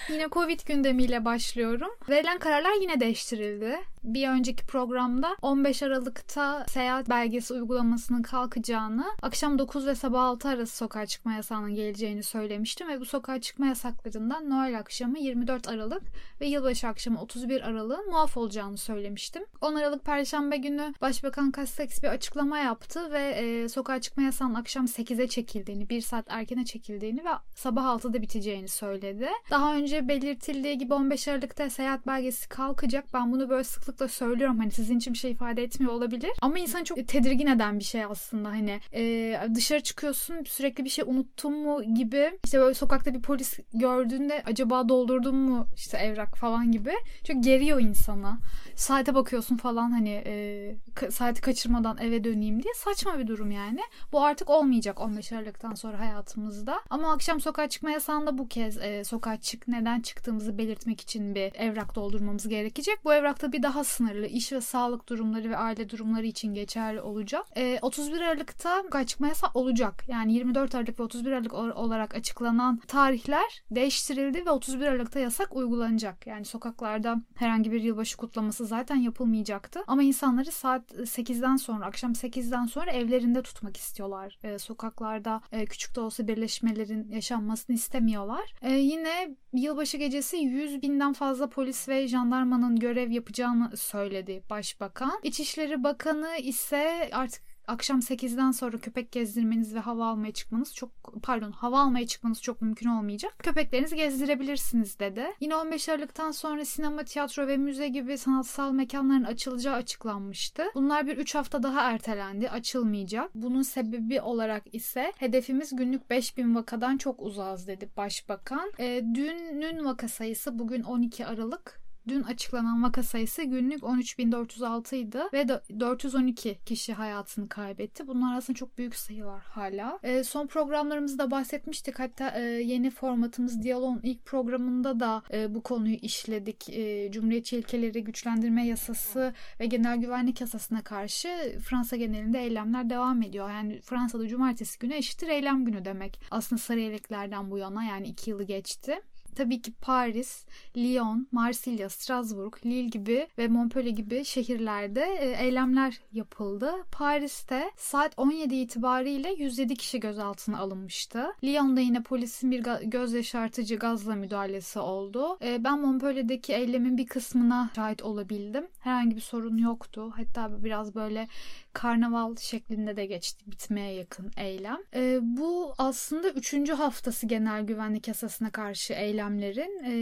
Yine 0.09 0.29
Covid 0.33 0.61
gündemiyle 0.67 1.25
başlıyorum. 1.25 1.91
Verilen 2.09 2.39
kararlar 2.39 2.81
yine 2.81 3.01
değiştirildi. 3.01 3.79
Bir 4.05 4.29
önceki 4.29 4.67
programda 4.67 5.37
15 5.43 5.83
Aralık'ta 5.83 6.65
seyahat 6.69 7.09
belgesi 7.09 7.55
uygulamasının 7.55 8.23
kalkacağını, 8.23 9.05
akşam 9.23 9.59
9 9.59 9.87
ve 9.87 9.95
sabah 9.95 10.25
6 10.25 10.49
arası 10.49 10.77
sokağa 10.77 11.07
çıkma 11.07 11.33
yasağının 11.33 11.75
geleceğini 11.75 12.23
söylemiştim 12.23 12.89
ve 12.89 13.01
bu 13.01 13.05
sokağa 13.05 13.41
çıkma 13.41 13.67
yasaklarından 13.67 14.51
Noel 14.51 14.79
akşamı 14.79 15.19
24 15.19 15.69
Aralık 15.69 16.03
ve 16.41 16.47
yılbaşı 16.47 16.89
akşamı 16.89 17.21
31 17.21 17.61
Aralık'ın 17.61 18.11
muaf 18.11 18.37
olacağını 18.37 18.77
söylemiştim. 18.77 19.43
10 19.61 19.75
Aralık 19.75 20.05
Perşembe 20.05 20.57
günü 20.57 20.95
Başbakan 21.01 21.53
Castex 21.57 22.03
bir 22.03 22.09
açıklama 22.09 22.59
yaptı 22.59 23.13
ve 23.13 23.29
e, 23.29 23.69
sokağa 23.69 24.01
çıkma 24.01 24.23
yasağının 24.23 24.55
akşam 24.55 24.85
8'e 24.85 25.29
çekildiğini, 25.29 25.89
1 25.89 26.01
saat 26.01 26.25
erkene 26.29 26.65
çekildiğini 26.65 27.25
ve 27.25 27.31
sabah 27.55 27.85
6'da 27.85 28.23
biteceğini 28.23 28.69
söyledi. 28.69 29.29
Daha 29.51 29.75
önce 29.75 30.09
belirtildiği 30.09 30.79
gibi 30.79 30.95
15 30.95 31.29
Aralık'ta 31.29 31.71
seyahat 31.71 32.07
belgesi 32.07 32.49
kalkacak. 32.49 33.05
Ben 33.15 33.33
bunu 33.33 33.51
böyle 33.51 33.65
sıklıkla 33.65 33.90
söylüyorum. 34.09 34.59
Hani 34.59 34.71
sizin 34.71 34.99
için 34.99 35.13
bir 35.13 35.19
şey 35.19 35.31
ifade 35.31 35.63
etmiyor 35.63 35.93
olabilir. 35.93 36.31
Ama 36.43 36.59
insanı 36.59 36.85
çok 36.85 37.09
tedirgin 37.09 37.47
eden 37.47 37.79
bir 37.79 37.85
şey 37.85 38.05
aslında. 38.05 38.49
Hani 38.49 38.81
e, 38.95 39.41
dışarı 39.55 39.81
çıkıyorsun 39.81 40.45
sürekli 40.45 40.85
bir 40.85 40.91
şey 40.91 41.05
unuttun 41.09 41.53
mu 41.53 41.95
gibi. 41.95 42.39
İşte 42.45 42.61
böyle 42.61 42.75
sokakta 42.75 43.15
bir 43.15 43.23
polis 43.23 43.59
gördüğünde 43.75 44.43
acaba 44.47 44.89
doldurdun 44.89 45.37
mu 45.37 45.67
işte 45.77 45.99
evrak 45.99 46.37
falan 46.37 46.73
gibi. 46.73 46.93
Çok 47.25 47.45
geriyor 47.45 47.81
insana. 47.81 48.39
Saate 48.77 49.15
bakıyorsun 49.15 49.57
falan 49.57 49.91
hani 49.91 50.23
e, 50.27 51.11
saati 51.11 51.41
kaçırmadan 51.41 51.99
eve 51.99 52.25
döneyim 52.25 52.63
diye. 52.63 52.75
Saçma 52.75 53.19
bir 53.19 53.27
durum 53.27 53.51
yani. 53.51 53.81
Bu 54.13 54.25
artık 54.25 54.51
olmayacak 54.51 55.01
15 55.01 55.33
Aralık'tan 55.33 55.75
sonra 55.75 56.01
hayatımızda. 56.01 56.81
Ama 56.91 57.13
akşam 57.13 57.41
sokağa 57.41 57.69
çıkma 57.69 57.91
yasağında 57.91 58.39
bu 58.39 58.49
kez 58.49 58.79
e, 58.79 59.05
sokağa 59.05 59.37
çık 59.37 59.69
neden 59.69 60.01
çıktığımızı 60.01 60.59
belirtmek 60.59 61.01
için 61.01 61.35
bir 61.35 61.55
evrak 61.55 61.95
doldurmamız 61.95 62.49
gerekecek. 62.49 63.05
Bu 63.05 63.15
evrakta 63.15 63.53
bir 63.53 63.63
daha 63.63 63.80
sınırlı 63.85 64.27
iş 64.27 64.53
ve 64.53 64.61
sağlık 64.61 65.09
durumları 65.09 65.51
ve 65.51 65.57
aile 65.57 65.91
durumları 65.91 66.27
için 66.27 66.55
geçerli 66.55 67.01
olacak. 67.01 67.47
E, 67.57 67.79
31 67.83 68.21
Aralık'ta 68.21 69.05
çıkma 69.07 69.29
yasağı 69.29 69.51
olacak. 69.55 70.05
Yani 70.09 70.33
24 70.33 70.75
Aralık 70.75 71.01
ve 71.01 71.03
31 71.03 71.33
Aralık 71.33 71.55
ol- 71.55 71.71
olarak 71.71 72.15
açıklanan 72.15 72.81
tarihler 72.89 73.63
değiştirildi 73.71 74.47
ve 74.47 74.51
31 74.51 74.87
Aralık'ta 74.87 75.21
yasak 75.21 75.57
uygulanacak. 75.57 76.27
Yani 76.27 76.45
sokaklarda 76.45 77.23
herhangi 77.35 77.73
bir 77.73 77.83
yılbaşı 77.83 78.17
kutlaması 78.17 78.67
zaten 78.67 78.97
yapılmayacaktı. 78.97 79.81
Ama 79.87 80.03
insanları 80.03 80.53
saat 80.53 80.93
8'den 80.93 81.57
sonra, 81.57 81.87
akşam 81.87 82.13
8'den 82.13 82.67
sonra 82.67 82.91
evlerinde 82.91 83.43
tutmak 83.43 83.77
istiyorlar. 83.77 84.39
Ee, 84.43 84.59
sokaklarda 84.59 85.41
e, 85.53 85.65
küçük 85.65 85.97
de 85.97 86.01
olsa 86.01 86.29
birleşmelerin 86.29 87.09
yaşanmasını 87.09 87.77
istemiyorlar. 87.77 88.55
Ee, 88.63 88.73
yine 88.73 89.37
yılbaşı 89.53 89.97
gecesi 89.97 90.37
100 90.37 90.83
binden 90.83 91.13
fazla 91.13 91.49
polis 91.49 91.89
ve 91.89 92.09
jandarmanın 92.09 92.77
görev 92.77 93.11
yapacağını 93.11 93.70
söyledi 93.77 94.43
başbakan. 94.51 95.21
İçişleri 95.23 95.85
Bakanı 95.85 96.37
ise 96.37 97.11
artık 97.13 97.43
akşam 97.71 97.99
8'den 97.99 98.51
sonra 98.51 98.79
köpek 98.79 99.13
gezdirmeniz 99.13 99.75
ve 99.75 99.79
hava 99.79 100.07
almaya 100.07 100.33
çıkmanız 100.33 100.75
çok 100.75 100.91
pardon 101.23 101.53
hava 101.53 101.81
almaya 101.81 102.07
çıkmanız 102.07 102.43
çok 102.43 102.63
mümkün 102.63 102.89
olmayacak. 102.89 103.35
Köpeklerinizi 103.39 103.97
gezdirebilirsiniz 103.97 104.99
dedi. 104.99 105.25
Yine 105.41 105.57
15 105.57 105.89
Aralık'tan 105.89 106.31
sonra 106.31 106.65
sinema, 106.65 107.05
tiyatro 107.05 107.47
ve 107.47 107.57
müze 107.57 107.89
gibi 107.89 108.19
sanatsal 108.19 108.73
mekanların 108.73 109.25
açılacağı 109.25 109.75
açıklanmıştı. 109.75 110.63
Bunlar 110.75 111.07
bir 111.07 111.17
3 111.17 111.35
hafta 111.35 111.63
daha 111.63 111.91
ertelendi. 111.91 112.51
Açılmayacak. 112.51 113.31
Bunun 113.35 113.63
sebebi 113.63 114.21
olarak 114.21 114.75
ise 114.75 115.13
hedefimiz 115.17 115.77
günlük 115.77 116.11
5000 116.11 116.55
vakadan 116.55 116.97
çok 116.97 117.23
uzağız 117.23 117.67
dedi 117.67 117.89
başbakan. 117.97 118.73
E, 118.79 119.03
dünün 119.15 119.85
vaka 119.85 120.09
sayısı 120.09 120.59
bugün 120.59 120.83
12 120.83 121.27
Aralık. 121.27 121.80
Dün 122.09 122.23
açıklanan 122.23 122.83
vaka 122.83 123.03
sayısı 123.03 123.43
günlük 123.43 123.83
13.406 123.83 124.97
idi 124.97 125.19
ve 125.33 125.49
de- 125.49 125.61
412 125.81 126.59
kişi 126.67 126.93
hayatını 126.93 127.49
kaybetti. 127.49 128.09
Bunlar 128.09 128.37
aslında 128.37 128.57
çok 128.57 128.79
büyük 128.79 128.97
sayılar 128.97 129.43
hala. 129.43 129.99
E, 130.03 130.25
son 130.25 130.47
programlarımızda 130.47 131.31
bahsetmiştik. 131.31 131.99
Hatta 132.01 132.31
e, 132.31 132.41
yeni 132.43 132.91
formatımız 132.91 133.63
Diyalog'un 133.63 134.01
ilk 134.03 134.25
programında 134.25 135.01
da 135.01 135.23
e, 135.33 135.55
bu 135.55 135.63
konuyu 135.63 135.95
işledik. 135.95 136.69
E, 136.71 137.11
Cumhuriyetçi 137.13 137.57
ilkeleri 137.57 138.05
güçlendirme 138.05 138.67
yasası 138.67 139.35
ve 139.61 139.67
genel 139.67 139.97
güvenlik 139.99 140.41
yasasına 140.41 140.83
karşı 140.83 141.29
Fransa 141.65 141.97
genelinde 141.97 142.41
eylemler 142.43 142.91
devam 142.91 143.23
ediyor. 143.23 143.51
Yani 143.51 143.81
Fransa'da 143.81 144.29
cumartesi 144.29 144.79
günü 144.79 144.95
eşittir 144.95 145.29
eylem 145.29 145.65
günü 145.65 145.85
demek. 145.85 146.21
Aslında 146.31 146.61
sarı 146.63 146.81
yeleklerden 146.81 147.51
bu 147.51 147.59
yana 147.59 147.85
yani 147.85 148.07
iki 148.09 148.31
yılı 148.31 148.43
geçti. 148.45 149.01
Tabii 149.35 149.63
ki 149.63 149.73
Paris, 149.73 150.45
Lyon, 150.77 151.29
Marsilya, 151.33 151.89
Strasbourg, 151.89 152.55
Lille 152.67 152.89
gibi 152.89 153.29
ve 153.39 153.49
Montpellier 153.49 153.93
gibi 153.93 154.25
şehirlerde 154.25 155.01
e, 155.21 155.45
eylemler 155.45 156.01
yapıldı. 156.13 156.73
Paris'te 156.93 157.71
saat 157.77 158.13
17 158.17 158.55
itibariyle 158.55 159.33
107 159.33 159.77
kişi 159.77 160.01
gözaltına 160.01 160.59
alınmıştı. 160.59 161.27
Lyon'da 161.45 161.81
yine 161.81 162.03
polisin 162.03 162.51
bir 162.51 162.65
göz 162.85 163.13
yaşartıcı 163.13 163.77
gazla 163.77 164.15
müdahalesi 164.15 164.79
oldu. 164.79 165.39
E, 165.43 165.65
ben 165.65 165.81
Montpellier'deki 165.81 166.53
eylemin 166.53 166.99
bir 166.99 167.07
kısmına 167.07 167.71
şahit 167.75 168.03
olabildim. 168.03 168.67
Herhangi 168.81 169.17
bir 169.17 169.21
sorun 169.21 169.59
yoktu. 169.59 170.13
Hatta 170.17 170.65
biraz 170.65 170.95
böyle 170.95 171.29
karnaval 171.73 172.37
şeklinde 172.37 172.97
de 172.97 173.07
geçti 173.07 173.45
bitmeye 173.47 173.95
yakın 173.95 174.31
eylem. 174.37 174.79
E, 174.95 175.19
bu 175.23 175.75
aslında 175.79 176.31
üçüncü 176.31 176.73
haftası 176.73 177.27
genel 177.27 177.63
güvenlik 177.63 178.09
yasasına 178.09 178.51
karşı 178.51 178.93
eylemlerin. 178.93 179.85
E, 179.85 179.93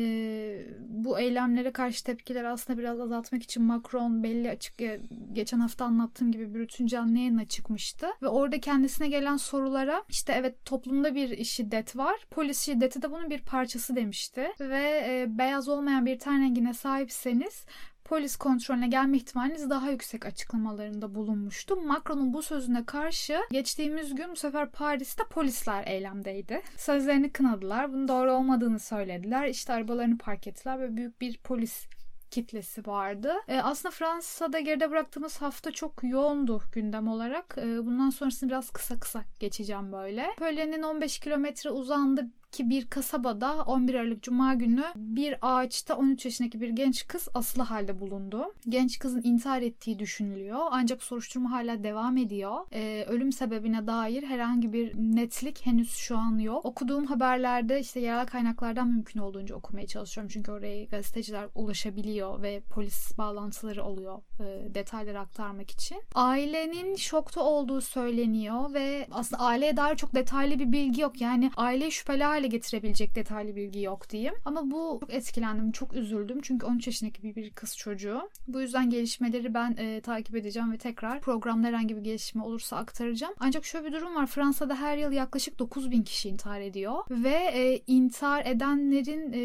bu 0.89 1.21
eylemlere 1.21 1.73
karşı 1.73 2.05
tepkiler 2.05 2.45
aslında 2.45 2.79
biraz 2.79 3.01
azaltmak 3.01 3.43
için 3.43 3.63
Macron 3.63 4.23
belli 4.23 4.51
açık 4.51 4.81
e, 4.81 5.01
geçen 5.33 5.61
hafta 5.61 5.85
anlattığım 5.85 6.33
gibi 6.33 6.55
bir 6.55 6.61
bütün 6.61 6.87
canlı 6.87 7.19
yayına 7.19 7.45
çıkmıştı. 7.45 8.07
Ve 8.23 8.29
orada 8.29 8.61
kendisine 8.61 9.09
gelen 9.09 9.37
sorulara 9.37 10.05
işte 10.09 10.33
evet 10.37 10.65
toplumda 10.65 11.15
bir 11.15 11.45
şiddet 11.45 11.97
var. 11.97 12.27
Polis 12.31 12.61
şiddeti 12.61 13.03
de 13.03 13.11
bunun 13.11 13.31
bir 13.31 13.43
parçası 13.43 13.97
demişti. 13.97 14.49
Ve 14.61 15.05
e, 15.09 15.39
beyaz 15.39 15.69
olmayan 15.69 16.07
bir 16.07 16.19
ten 16.19 16.43
rengine 16.43 16.75
sahipseniz 16.75 17.67
polis 18.09 18.37
kontrolüne 18.37 18.89
gelme 18.89 19.17
ihtimaliniz 19.17 19.71
daha 19.71 19.91
yüksek 19.91 20.27
açıklamalarında 20.27 21.15
bulunmuştu. 21.15 21.77
Macron'un 21.77 22.33
bu 22.33 22.43
sözüne 22.43 22.87
karşı 22.87 23.39
geçtiğimiz 23.51 24.15
gün 24.15 24.31
bu 24.31 24.37
sefer 24.37 24.71
Paris'te 24.71 25.25
polisler 25.25 25.87
eylemdeydi. 25.87 26.63
Sözlerini 26.77 27.33
kınadılar. 27.33 27.93
Bunun 27.93 28.09
doğru 28.09 28.33
olmadığını 28.33 28.79
söylediler. 28.79 29.49
İşte 29.49 29.73
arabalarını 29.73 30.19
park 30.19 30.47
ettiler 30.47 30.81
ve 30.81 30.97
büyük 30.97 31.21
bir 31.21 31.39
polis 31.39 31.87
kitlesi 32.31 32.87
vardı. 32.87 33.33
E, 33.49 33.61
aslında 33.61 33.91
Fransa'da 33.91 34.61
geride 34.61 34.91
bıraktığımız 34.91 35.43
hafta 35.43 35.73
çok 35.73 35.93
yoğundu 36.03 36.63
gündem 36.73 37.09
olarak. 37.09 37.55
E, 37.59 37.87
bundan 37.87 38.11
sonrasını 38.11 38.49
biraz 38.49 38.71
kısa 38.71 39.01
kısa 39.01 39.25
geçeceğim 39.41 39.93
böyle. 39.93 40.27
Pöle'nin 40.39 40.83
15 40.83 41.19
kilometre 41.19 41.71
uzandı 41.71 42.27
ki 42.53 42.71
bir 42.71 42.87
kasabada 42.87 43.63
11 43.63 43.95
Aralık 43.95 44.23
Cuma 44.23 44.55
günü 44.55 44.85
bir 44.97 45.37
ağaçta 45.43 45.97
13 45.97 46.25
yaşındaki 46.25 46.61
bir 46.61 46.69
genç 46.69 47.07
kız 47.07 47.29
asılı 47.35 47.63
halde 47.63 48.01
bulundu. 48.01 48.55
Genç 48.69 48.99
kızın 48.99 49.23
intihar 49.25 49.63
ettiği 49.63 49.99
düşünülüyor 49.99 50.59
ancak 50.71 51.03
soruşturma 51.03 51.51
hala 51.51 51.85
devam 51.85 52.17
ediyor. 52.17 52.55
Ee, 52.73 53.05
ölüm 53.09 53.33
sebebine 53.33 53.87
dair 53.87 54.23
herhangi 54.23 54.73
bir 54.73 54.95
netlik 54.95 55.67
henüz 55.67 55.95
şu 55.95 56.19
an 56.19 56.39
yok. 56.39 56.65
Okuduğum 56.65 57.07
haberlerde 57.07 57.81
işte 57.81 58.01
yerel 58.01 58.27
kaynaklardan 58.27 58.89
mümkün 58.89 59.21
olduğunca 59.21 59.55
okumaya 59.55 59.87
çalışıyorum 59.87 60.31
çünkü 60.33 60.53
oraya 60.53 60.85
gazeteciler 60.85 61.49
ulaşabiliyor 61.55 62.43
ve 62.43 62.61
polis 62.61 63.19
bağlantıları 63.19 63.85
oluyor 63.85 64.19
e, 64.41 64.75
detayları 64.75 65.21
aktarmak 65.21 65.71
için. 65.71 66.03
Ailenin 66.15 66.97
şokta 66.97 67.41
olduğu 67.41 67.81
söyleniyor 67.81 68.75
ve 68.75 69.07
aslında 69.11 69.43
aileye 69.43 69.77
dair 69.77 69.97
çok 69.97 70.15
detaylı 70.15 70.59
bir 70.59 70.73
bilgi 70.73 71.01
yok. 71.01 71.21
Yani 71.21 71.51
aile 71.57 71.91
şüpheli 71.91 72.27
hale 72.39 72.49
getirebilecek 72.49 73.15
detaylı 73.15 73.57
bilgi 73.57 73.81
yok 73.81 74.11
diyeyim. 74.11 74.35
Ama 74.45 74.71
bu 74.71 74.99
çok 75.01 75.15
etkilendim, 75.15 75.73
çok 75.73 75.95
üzüldüm. 75.95 76.39
Çünkü 76.43 76.67
13 76.67 76.87
yaşındaki 76.87 77.23
bir, 77.23 77.37
bir 77.37 77.51
kız 77.51 77.77
çocuğu. 77.77 78.31
Bu 78.49 78.61
yüzden 78.61 78.91
gelişmeleri 78.91 79.55
ben 79.55 79.77
e, 79.79 80.01
takip 80.01 80.37
edeceğim 80.37 80.73
ve 80.73 80.79
tekrar 80.79 81.21
programda 81.21 81.67
herhangi 81.67 81.97
bir 81.97 82.01
gelişme 82.01 82.43
olursa 82.43 82.77
aktaracağım. 82.77 83.35
Ancak 83.41 83.65
şöyle 83.65 83.87
bir 83.87 83.93
durum 83.93 84.15
var. 84.17 84.27
Fransa'da 84.27 84.75
her 84.75 84.97
yıl 84.99 85.13
yaklaşık 85.13 85.59
9 85.59 85.91
bin 85.91 86.03
kişi 86.03 86.29
intihar 86.29 86.61
ediyor. 86.61 87.05
Ve 87.11 87.51
e, 87.55 87.83
intihar 87.87 88.47
edenlerin 88.47 89.33
e, 89.33 89.41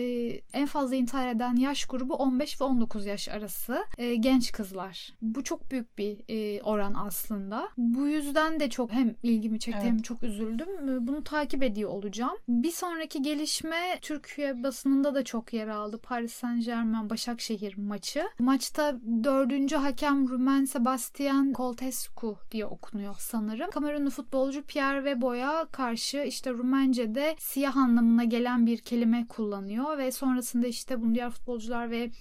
en 0.53 0.65
fazla 0.65 0.95
intihar 0.95 1.27
eden 1.27 1.55
yaş 1.55 1.85
grubu 1.85 2.13
15 2.13 2.61
ve 2.61 2.65
19 2.65 3.05
yaş 3.05 3.29
arası. 3.29 3.85
E, 3.97 4.15
genç 4.15 4.51
kızlar. 4.51 5.13
Bu 5.21 5.43
çok 5.43 5.71
büyük 5.71 5.97
bir 5.97 6.17
e, 6.27 6.61
oran 6.61 6.93
aslında. 6.93 7.69
Bu 7.77 8.07
yüzden 8.07 8.59
de 8.59 8.69
çok 8.69 8.91
hem 8.91 9.15
ilgimi 9.23 9.59
çekti 9.59 9.79
Evet. 9.83 9.91
hem 9.91 10.01
çok 10.01 10.23
üzüldüm. 10.23 10.89
E, 10.89 11.07
Bunu 11.07 11.23
takip 11.23 11.63
ediyor 11.63 11.89
olacağım. 11.89 12.37
Bir 12.47 12.71
sonraki 12.83 13.21
gelişme 13.21 13.99
Türkiye 14.01 14.63
basınında 14.63 15.15
da 15.15 15.23
çok 15.23 15.53
yer 15.53 15.67
aldı. 15.67 15.97
Paris 16.03 16.33
Saint 16.33 16.65
Germain 16.65 17.09
Başakşehir 17.09 17.77
maçı. 17.77 18.23
Maçta 18.39 18.99
dördüncü 19.23 19.75
hakem 19.75 20.29
Rumen 20.29 20.65
Sebastian 20.65 21.53
Coltescu 21.57 22.37
diye 22.51 22.65
okunuyor 22.65 23.15
sanırım. 23.19 23.71
Kamerunlu 23.71 24.09
futbolcu 24.09 24.63
Pierre 24.63 24.97
Webo'ya 24.97 25.65
karşı 25.71 26.17
işte 26.17 26.51
Rumence'de 26.51 27.35
siyah 27.39 27.77
anlamına 27.77 28.23
gelen 28.23 28.65
bir 28.65 28.77
kelime 28.77 29.27
kullanıyor 29.27 29.97
ve 29.97 30.11
sonrasında 30.11 30.67
işte 30.67 31.01
bunu 31.01 31.15
diğer 31.15 31.29
futbolcular 31.29 31.91
ve 31.91 32.11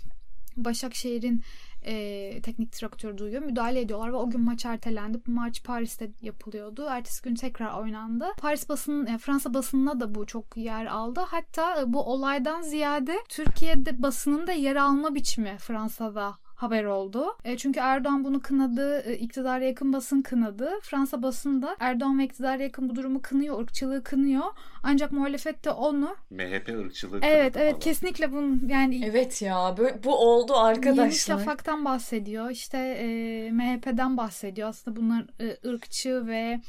Başakşehir'in 0.56 1.42
e, 1.82 2.40
teknik 2.42 2.80
direktörü 2.80 3.18
duyuyor. 3.18 3.42
Müdahale 3.42 3.80
ediyorlar 3.80 4.12
ve 4.12 4.16
o 4.16 4.30
gün 4.30 4.40
maç 4.40 4.64
ertelendi. 4.64 5.20
Maç 5.26 5.64
Paris'te 5.64 6.10
yapılıyordu. 6.22 6.86
Ertesi 6.90 7.22
gün 7.22 7.34
tekrar 7.34 7.78
oynandı. 7.80 8.26
Paris 8.38 8.68
basının, 8.68 9.06
e, 9.06 9.18
Fransa 9.18 9.54
basınına 9.54 10.00
da 10.00 10.14
bu 10.14 10.26
çok 10.26 10.56
yer 10.56 10.86
aldı. 10.86 11.20
Hatta 11.26 11.80
e, 11.80 11.92
bu 11.92 12.02
olaydan 12.02 12.62
ziyade 12.62 13.16
Türkiye'de 13.28 14.02
basının 14.02 14.46
da 14.46 14.52
yer 14.52 14.76
alma 14.76 15.14
biçimi 15.14 15.56
Fransa'da 15.58 16.41
haber 16.62 16.84
oldu. 16.84 17.36
E, 17.44 17.56
çünkü 17.56 17.80
Erdoğan 17.80 18.24
bunu 18.24 18.40
kınadı, 18.40 19.00
e, 19.00 19.18
iktidara 19.18 19.64
yakın 19.64 19.92
basın 19.92 20.22
kınadı. 20.22 20.70
Fransa 20.82 21.22
basını 21.22 21.62
da 21.62 21.76
Erdoğan 21.80 22.18
ve 22.18 22.24
iktidara 22.24 22.62
yakın 22.62 22.88
bu 22.88 22.96
durumu 22.96 23.22
kınıyor, 23.22 23.60
ırkçılığı 23.60 24.02
kınıyor. 24.04 24.44
Ancak 24.82 25.12
muhalefet 25.12 25.64
de 25.64 25.70
onu 25.70 26.16
MHP 26.30 26.68
ırkçılığı. 26.68 27.20
evet 27.22 27.56
evet 27.56 27.70
falan. 27.70 27.80
kesinlikle 27.80 28.32
bunun 28.32 28.68
yani 28.68 29.04
Evet 29.04 29.42
ya 29.42 29.74
böyle, 29.78 30.04
bu 30.04 30.16
oldu 30.16 30.52
Yeni 30.52 30.62
arkadaşlar. 30.62 31.36
Şafak'tan 31.36 31.84
bahsediyor. 31.84 32.50
İşte 32.50 32.78
e, 32.78 33.50
MHP'den 33.50 34.16
bahsediyor. 34.16 34.68
Aslında 34.68 34.96
bunlar 34.96 35.24
e, 35.40 35.68
ırkçı 35.68 36.26
ve 36.26 36.60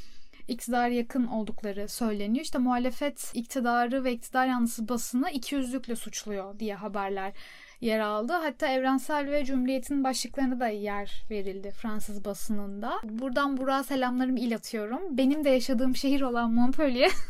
iktidara 0.48 0.88
yakın 0.88 1.28
oldukları 1.28 1.88
söyleniyor. 1.88 2.46
İşte 2.46 2.58
muhalefet 2.58 3.32
iktidarı 3.34 4.04
ve 4.04 4.12
iktidar 4.12 4.48
yanlısı 4.48 4.90
basını 4.90 5.30
ikiyüzlükle 5.32 5.96
suçluyor 5.96 6.60
diye 6.60 6.76
haberler 6.76 7.34
yer 7.84 8.00
aldı. 8.00 8.34
Hatta 8.34 8.68
Evrensel 8.68 9.32
ve 9.32 9.46
Cumhuriyet'in 9.46 10.04
başlıklarına 10.04 10.60
da 10.60 10.68
yer 10.68 11.26
verildi 11.30 11.72
Fransız 11.72 12.26
basınında. 12.26 12.94
Buradan 13.04 13.58
Burak'a 13.58 13.84
selamlarımı 13.84 14.40
ilatıyorum. 14.40 15.18
Benim 15.18 15.44
de 15.44 15.50
yaşadığım 15.50 15.96
şehir 15.96 16.22
olan 16.22 16.52
Montpellier 16.54 17.12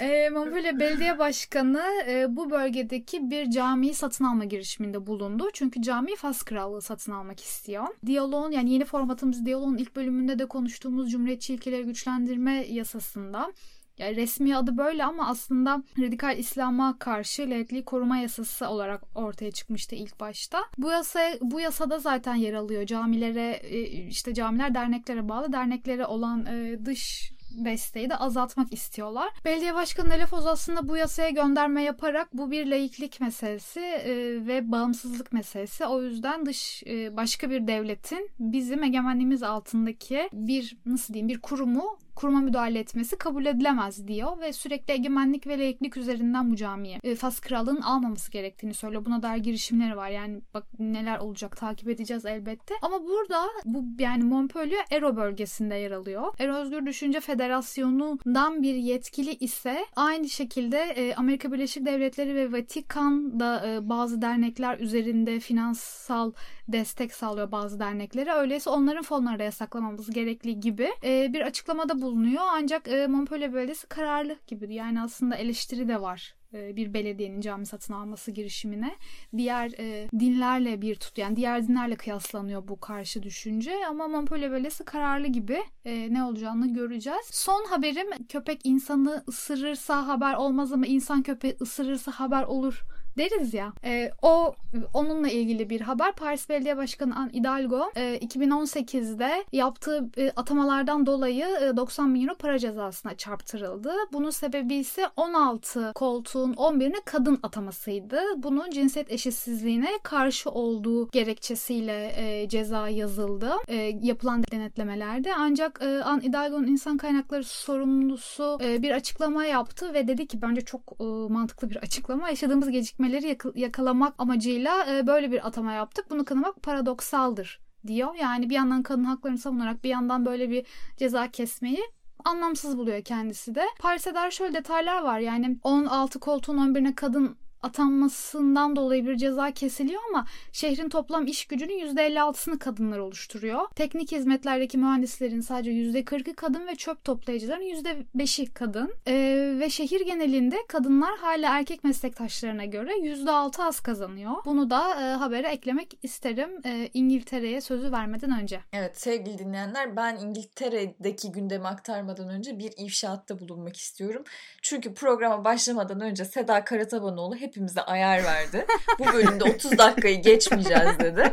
E, 0.00 0.30
Montpellier 0.30 0.80
Belediye 0.80 1.18
Başkanı 1.18 1.82
e, 2.08 2.36
bu 2.36 2.50
bölgedeki 2.50 3.30
bir 3.30 3.50
camiyi 3.50 3.94
satın 3.94 4.24
alma 4.24 4.44
girişiminde 4.44 5.06
bulundu. 5.06 5.48
Çünkü 5.52 5.82
camiyi 5.82 6.16
Fas 6.16 6.42
Krallığı 6.42 6.82
satın 6.82 7.12
almak 7.12 7.40
istiyor. 7.40 7.86
Diyaloğun 8.06 8.50
yani 8.50 8.72
yeni 8.72 8.84
formatımız 8.84 9.46
Diyaloğun 9.46 9.76
ilk 9.76 9.96
bölümünde 9.96 10.38
de 10.38 10.46
konuştuğumuz 10.46 11.10
Cumhuriyetçi 11.10 11.54
ilkeleri 11.54 11.84
güçlendirme 11.84 12.66
yasasında 12.68 13.52
yani 13.98 14.16
resmi 14.16 14.56
adı 14.56 14.76
böyle 14.76 15.04
ama 15.04 15.28
aslında 15.28 15.82
radikal 15.98 16.38
İslam'a 16.38 16.98
karşı 16.98 17.50
laikliği 17.50 17.84
koruma 17.84 18.18
yasası 18.18 18.68
olarak 18.68 19.02
ortaya 19.14 19.50
çıkmıştı 19.50 19.94
ilk 19.94 20.20
başta. 20.20 20.58
Bu 20.78 20.90
yasa 20.90 21.20
bu 21.40 21.60
yasada 21.60 21.98
zaten 21.98 22.34
yer 22.34 22.54
alıyor 22.54 22.86
camilere 22.86 23.60
e, 23.62 23.80
işte 24.06 24.34
camiler 24.34 24.74
derneklere 24.74 25.28
bağlı 25.28 25.52
derneklere 25.52 26.06
olan 26.06 26.46
e, 26.46 26.84
dış 26.84 27.32
desteği 27.64 28.10
de 28.10 28.16
azaltmak 28.16 28.72
istiyorlar. 28.72 29.28
Belediye 29.44 29.74
başkanı 29.74 30.14
Elif 30.14 30.32
Oz 30.32 30.46
aslında 30.46 30.88
bu 30.88 30.96
yasaya 30.96 31.30
gönderme 31.30 31.82
yaparak 31.82 32.28
bu 32.32 32.50
bir 32.50 32.66
laiklik 32.66 33.20
meselesi 33.20 33.80
e, 33.80 34.14
ve 34.46 34.72
bağımsızlık 34.72 35.32
meselesi. 35.32 35.86
O 35.86 36.02
yüzden 36.02 36.46
dış 36.46 36.82
e, 36.86 37.16
başka 37.16 37.50
bir 37.50 37.66
devletin 37.66 38.30
bizim 38.38 38.82
egemenliğimiz 38.82 39.42
altındaki 39.42 40.28
bir 40.32 40.76
nasıl 40.86 41.14
diyeyim 41.14 41.28
bir 41.28 41.40
kurumu 41.40 41.98
kuruma 42.18 42.40
müdahale 42.40 42.78
etmesi 42.78 43.18
kabul 43.18 43.46
edilemez 43.46 44.08
diyor 44.08 44.40
ve 44.40 44.52
sürekli 44.52 44.92
egemenlik 44.92 45.46
ve 45.46 45.58
laiklik 45.58 45.96
üzerinden 45.96 46.50
bu 46.50 46.56
camiye 46.56 47.00
e, 47.04 47.14
Fas 47.14 47.40
Krallığı'nın 47.40 47.80
almaması 47.80 48.30
gerektiğini 48.30 48.74
söylüyor. 48.74 49.04
Buna 49.04 49.22
dair 49.22 49.38
girişimleri 49.38 49.96
var. 49.96 50.10
Yani 50.10 50.40
bak 50.54 50.66
neler 50.78 51.18
olacak 51.18 51.56
takip 51.56 51.88
edeceğiz 51.88 52.26
elbette. 52.26 52.74
Ama 52.82 53.02
burada 53.02 53.48
bu 53.64 53.84
yani 53.98 54.24
Montpellier 54.24 54.84
Ero 54.90 55.16
bölgesinde 55.16 55.74
yer 55.74 55.90
alıyor. 55.90 56.34
Ero 56.38 56.54
Özgür 56.54 56.86
Düşünce 56.86 57.20
Federasyonu'ndan 57.20 58.62
bir 58.62 58.74
yetkili 58.74 59.34
ise 59.34 59.84
aynı 59.96 60.28
şekilde 60.28 60.78
e, 60.78 61.14
Amerika 61.14 61.52
Birleşik 61.52 61.86
Devletleri 61.86 62.34
ve 62.34 62.52
Vatikan 62.52 63.40
da 63.40 63.66
e, 63.66 63.88
bazı 63.88 64.22
dernekler 64.22 64.78
üzerinde 64.78 65.40
finansal 65.40 66.32
destek 66.68 67.14
sağlıyor 67.14 67.52
bazı 67.52 67.78
derneklere. 67.78 68.32
Öyleyse 68.32 68.70
onların 68.70 69.02
fonları 69.02 69.38
da 69.38 69.42
yasaklamamız 69.42 70.10
gerekli 70.10 70.60
gibi 70.60 70.88
e, 71.04 71.32
bir 71.32 71.40
açıklamada 71.40 72.02
bulunuyor. 72.02 72.42
Ancak 72.50 72.88
e, 72.88 73.06
Montpellier 73.06 73.54
Belediyesi 73.54 73.86
kararlı 73.86 74.36
gibi. 74.46 74.74
Yani 74.74 75.02
aslında 75.02 75.36
eleştiri 75.36 75.88
de 75.88 76.00
var 76.00 76.38
e, 76.54 76.76
bir 76.76 76.94
belediyenin 76.94 77.40
cami 77.40 77.66
satın 77.66 77.94
alması 77.94 78.30
girişimine. 78.30 78.96
Diğer 79.36 79.72
e, 79.78 80.08
dinlerle 80.18 80.82
bir 80.82 80.94
tut 80.94 81.18
yani 81.18 81.36
diğer 81.36 81.68
dinlerle 81.68 81.96
kıyaslanıyor 81.96 82.68
bu 82.68 82.80
karşı 82.80 83.22
düşünce 83.22 83.72
ama 83.88 84.08
Montpellier 84.08 84.52
Belediyesi 84.52 84.84
kararlı 84.84 85.26
gibi 85.26 85.62
e, 85.84 86.12
ne 86.14 86.24
olacağını 86.24 86.74
göreceğiz. 86.74 87.26
Son 87.32 87.64
haberim 87.64 88.26
köpek 88.28 88.60
insanı 88.64 89.24
ısırırsa 89.28 90.08
haber 90.08 90.34
olmaz 90.34 90.72
ama 90.72 90.86
insan 90.86 91.22
köpeği 91.22 91.56
ısırırsa 91.60 92.12
haber 92.12 92.42
olur 92.42 92.82
deriz 93.18 93.54
ya. 93.54 93.72
E, 93.84 94.10
o 94.22 94.54
onunla 94.94 95.28
ilgili 95.28 95.70
bir 95.70 95.80
haber. 95.80 96.12
Paris 96.12 96.48
Belediye 96.48 96.76
Başkanı 96.76 97.16
Anne 97.16 97.32
Hidalgo 97.32 97.90
e, 97.96 98.18
2018'de 98.18 99.44
yaptığı 99.52 100.10
e, 100.16 100.30
atamalardan 100.36 101.06
dolayı 101.06 101.46
e, 101.62 101.76
90 101.76 102.14
bin 102.14 102.22
euro 102.26 102.34
para 102.34 102.58
cezasına 102.58 103.16
çarptırıldı. 103.16 103.92
Bunun 104.12 104.30
sebebi 104.30 104.74
ise 104.74 105.06
16 105.16 105.92
koltuğun 105.94 106.52
11'ine 106.52 107.00
kadın 107.04 107.38
atamasıydı. 107.42 108.20
Bunun 108.36 108.70
cinsiyet 108.70 109.12
eşitsizliğine 109.12 109.98
karşı 110.02 110.50
olduğu 110.50 111.10
gerekçesiyle 111.10 112.12
e, 112.16 112.48
ceza 112.48 112.88
yazıldı. 112.88 113.52
E, 113.68 113.74
yapılan 114.02 114.42
denetlemelerde. 114.52 115.34
Ancak 115.38 115.82
e, 115.82 116.02
Anne 116.02 116.22
Hidalgo'nun 116.22 116.66
insan 116.66 116.96
kaynakları 116.96 117.44
sorumlusu 117.44 118.58
e, 118.62 118.82
bir 118.82 118.90
açıklama 118.90 119.44
yaptı 119.44 119.94
ve 119.94 120.08
dedi 120.08 120.26
ki 120.26 120.42
bence 120.42 120.60
çok 120.60 120.80
e, 121.00 121.04
mantıklı 121.04 121.70
bir 121.70 121.76
açıklama. 121.76 122.28
Yaşadığımız 122.28 122.70
gecikmeleri 122.70 123.07
yak- 123.16 123.56
yakalamak 123.56 124.14
amacıyla 124.18 124.96
e, 124.96 125.06
böyle 125.06 125.32
bir 125.32 125.46
atama 125.46 125.72
yaptık. 125.72 126.06
Bunu 126.10 126.24
kınamak 126.24 126.62
paradoksaldır 126.62 127.60
diyor. 127.86 128.14
Yani 128.14 128.50
bir 128.50 128.54
yandan 128.54 128.82
kadın 128.82 129.04
haklarını 129.04 129.38
savunarak 129.38 129.84
bir 129.84 129.88
yandan 129.88 130.26
böyle 130.26 130.50
bir 130.50 130.66
ceza 130.96 131.30
kesmeyi 131.30 131.80
anlamsız 132.24 132.78
buluyor 132.78 133.02
kendisi 133.02 133.54
de. 133.54 133.64
Paris'e 133.78 134.14
dair 134.14 134.30
şöyle 134.30 134.54
detaylar 134.54 135.02
var. 135.02 135.18
Yani 135.18 135.58
16 135.62 136.20
koltuğun 136.20 136.58
11'ine 136.58 136.94
kadın 136.94 137.36
atanmasından 137.62 138.76
dolayı 138.76 139.06
bir 139.06 139.16
ceza 139.16 139.50
kesiliyor 139.50 140.00
ama 140.10 140.26
şehrin 140.52 140.88
toplam 140.88 141.26
iş 141.26 141.46
gücünün 141.46 141.96
%56'sını 141.96 142.58
kadınlar 142.58 142.98
oluşturuyor. 142.98 143.60
Teknik 143.74 144.12
hizmetlerdeki 144.12 144.78
mühendislerin 144.78 145.40
sadece 145.40 145.70
%40'ı 145.70 146.34
kadın 146.34 146.66
ve 146.66 146.74
çöp 146.74 147.04
toplayıcıların 147.04 147.62
%5'i 147.62 148.46
kadın. 148.52 148.94
Ee, 149.06 149.56
ve 149.60 149.70
şehir 149.70 150.00
genelinde 150.06 150.56
kadınlar 150.68 151.18
hala 151.18 151.58
erkek 151.58 151.84
meslektaşlarına 151.84 152.64
göre 152.64 152.92
%6 152.92 153.62
az 153.62 153.80
kazanıyor. 153.80 154.32
Bunu 154.44 154.70
da 154.70 154.90
e, 154.90 155.14
habere 155.14 155.48
eklemek 155.48 155.98
isterim 156.02 156.50
e, 156.64 156.90
İngiltere'ye 156.94 157.60
sözü 157.60 157.92
vermeden 157.92 158.40
önce. 158.40 158.60
Evet 158.72 159.00
sevgili 159.00 159.38
dinleyenler 159.38 159.96
ben 159.96 160.16
İngiltere'deki 160.16 161.32
gündemi 161.32 161.66
aktarmadan 161.66 162.28
önce 162.28 162.58
bir 162.58 162.72
ifşaatta 162.76 163.38
bulunmak 163.38 163.76
istiyorum. 163.76 164.24
Çünkü 164.62 164.94
programa 164.94 165.44
başlamadan 165.44 166.00
önce 166.00 166.24
Seda 166.24 166.64
Karatabanoğlu 166.64 167.36
hepimize 167.48 167.80
ayar 167.80 168.24
verdi. 168.24 168.66
Bu 168.98 169.06
bölümde 169.12 169.44
30 169.44 169.78
dakikayı 169.78 170.22
geçmeyeceğiz 170.22 170.98
dedi. 170.98 171.32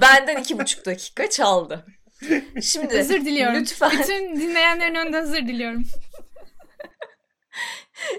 Benden 0.00 0.36
2,5 0.36 0.84
dakika 0.84 1.30
çaldı. 1.30 1.86
Şimdi 2.62 2.94
Özür 2.94 3.24
diliyorum. 3.24 3.60
lütfen 3.60 3.90
Bütün 3.98 4.36
dinleyenlerin 4.36 4.94
önünde 4.94 5.18
özür 5.18 5.48
diliyorum. 5.48 5.84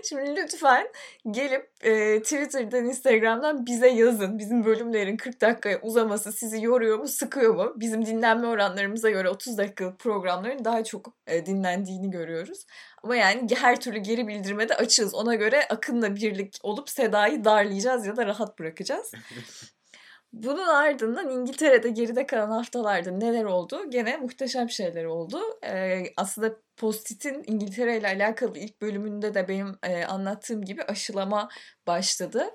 Şimdi 0.04 0.36
lütfen 0.36 0.88
gelip 1.32 1.72
e, 1.82 2.22
Twitter'dan, 2.22 2.86
Instagram'dan 2.86 3.66
bize 3.66 3.88
yazın. 3.88 4.40
Bizim 4.40 4.66
bölümlerin 4.66 5.18
40 5.18 5.42
dakikaya 5.42 5.82
uzaması 5.82 6.32
sizi 6.32 6.64
yoruyor 6.64 7.00
mu, 7.00 7.08
sıkıyor 7.08 7.56
mu? 7.56 7.74
Bizim 7.76 8.06
dinlenme 8.06 8.48
oranlarımıza 8.48 9.10
göre 9.10 9.30
30 9.30 9.58
dakikalık 9.58 10.00
programların 10.00 10.66
daha 10.66 10.84
çok 10.84 11.14
e, 11.28 11.46
dinlendiğini 11.46 12.12
görüyoruz. 12.12 12.66
Ama 13.04 13.16
yani 13.16 13.48
her 13.56 13.80
türlü 13.80 13.98
geri 14.00 14.28
bildirime 14.28 14.70
de 14.70 14.76
açığız. 14.76 15.14
Ona 15.14 15.36
göre 15.36 15.68
Akın'la 15.70 16.16
birlik 16.16 16.60
olup 16.64 16.90
Seda'yı 16.90 17.44
darlayacağız 17.44 18.06
ya 18.06 18.16
da 18.18 18.26
rahat 18.26 18.60
bırakacağız. 18.60 19.12
Bunun 20.34 20.68
ardından 20.68 21.30
İngiltere'de 21.30 21.90
geride 21.90 22.26
kalan 22.26 22.50
haftalarda 22.50 23.12
neler 23.12 23.44
oldu? 23.44 23.90
Gene 23.90 24.18
muhteşem 24.18 24.70
şeyler 24.70 25.06
oldu. 25.06 25.42
Ee, 25.66 26.04
aslında 26.18 26.56
Postit'in 26.78 27.44
İngiltere 27.48 27.98
ile 27.98 28.08
alakalı 28.08 28.58
ilk 28.58 28.82
bölümünde 28.82 29.34
de 29.34 29.48
benim 29.48 29.78
e, 29.84 30.06
anlattığım 30.06 30.66
gibi 30.66 30.84
aşılama 30.84 31.50
başladı. 31.88 32.50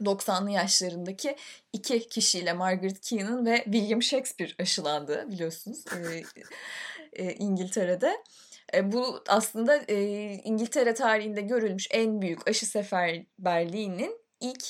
90'lı 0.00 0.50
yaşlarındaki 0.50 1.36
iki 1.72 2.08
kişiyle 2.08 2.52
Margaret 2.52 3.00
Keenan 3.00 3.46
ve 3.46 3.64
William 3.64 4.02
Shakespeare 4.02 4.52
aşılandı 4.58 5.30
biliyorsunuz 5.30 5.84
e, 5.86 6.22
e, 7.12 7.34
İngiltere'de. 7.34 8.16
E, 8.74 8.92
bu 8.92 9.22
aslında 9.28 9.76
İngiltere 10.44 10.94
tarihinde 10.94 11.40
görülmüş 11.40 11.88
en 11.90 12.22
büyük 12.22 12.48
aşı 12.48 12.66
seferberliğinin 12.66 14.20
ilk 14.40 14.64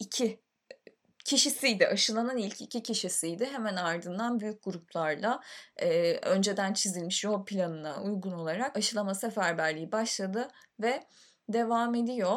iki 0.00 0.40
kişisiydi. 1.24 1.86
Aşılanan 1.86 2.36
ilk 2.36 2.60
iki 2.60 2.82
kişisiydi. 2.82 3.46
Hemen 3.46 3.76
ardından 3.76 4.40
büyük 4.40 4.64
gruplarla 4.64 5.40
önceden 6.22 6.72
çizilmiş 6.72 7.24
yol 7.24 7.44
planına 7.44 8.02
uygun 8.02 8.32
olarak 8.32 8.76
aşılama 8.76 9.14
seferberliği 9.14 9.92
başladı 9.92 10.48
ve 10.80 11.02
devam 11.48 11.94
ediyor. 11.94 12.36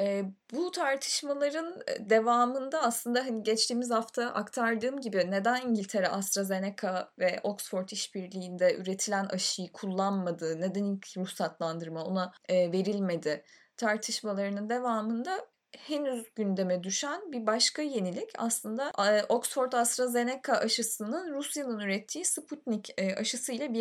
E, 0.00 0.24
bu 0.52 0.70
tartışmaların 0.70 1.82
devamında 2.00 2.82
aslında 2.82 3.20
hani 3.20 3.42
geçtiğimiz 3.42 3.90
hafta 3.90 4.26
aktardığım 4.26 5.00
gibi 5.00 5.30
neden 5.30 5.60
İngiltere 5.68 6.08
AstraZeneca 6.08 7.12
ve 7.18 7.40
Oxford 7.42 7.88
işbirliğinde 7.88 8.76
üretilen 8.76 9.24
aşıyı 9.24 9.72
kullanmadı, 9.72 10.60
neden 10.60 10.84
ilk 10.84 11.16
ruhsatlandırma 11.16 12.04
ona 12.04 12.32
e, 12.48 12.72
verilmedi 12.72 13.44
tartışmalarının 13.76 14.68
devamında 14.68 15.46
henüz 15.78 16.34
gündeme 16.34 16.82
düşen 16.82 17.32
bir 17.32 17.46
başka 17.46 17.82
yenilik 17.82 18.30
aslında 18.38 18.92
Oxford 19.28 19.72
AstraZeneca 19.72 20.54
aşısının 20.54 21.34
Rusya'nın 21.34 21.78
ürettiği 21.78 22.24
Sputnik 22.24 22.94
aşısı 23.16 23.52
ile 23.52 23.74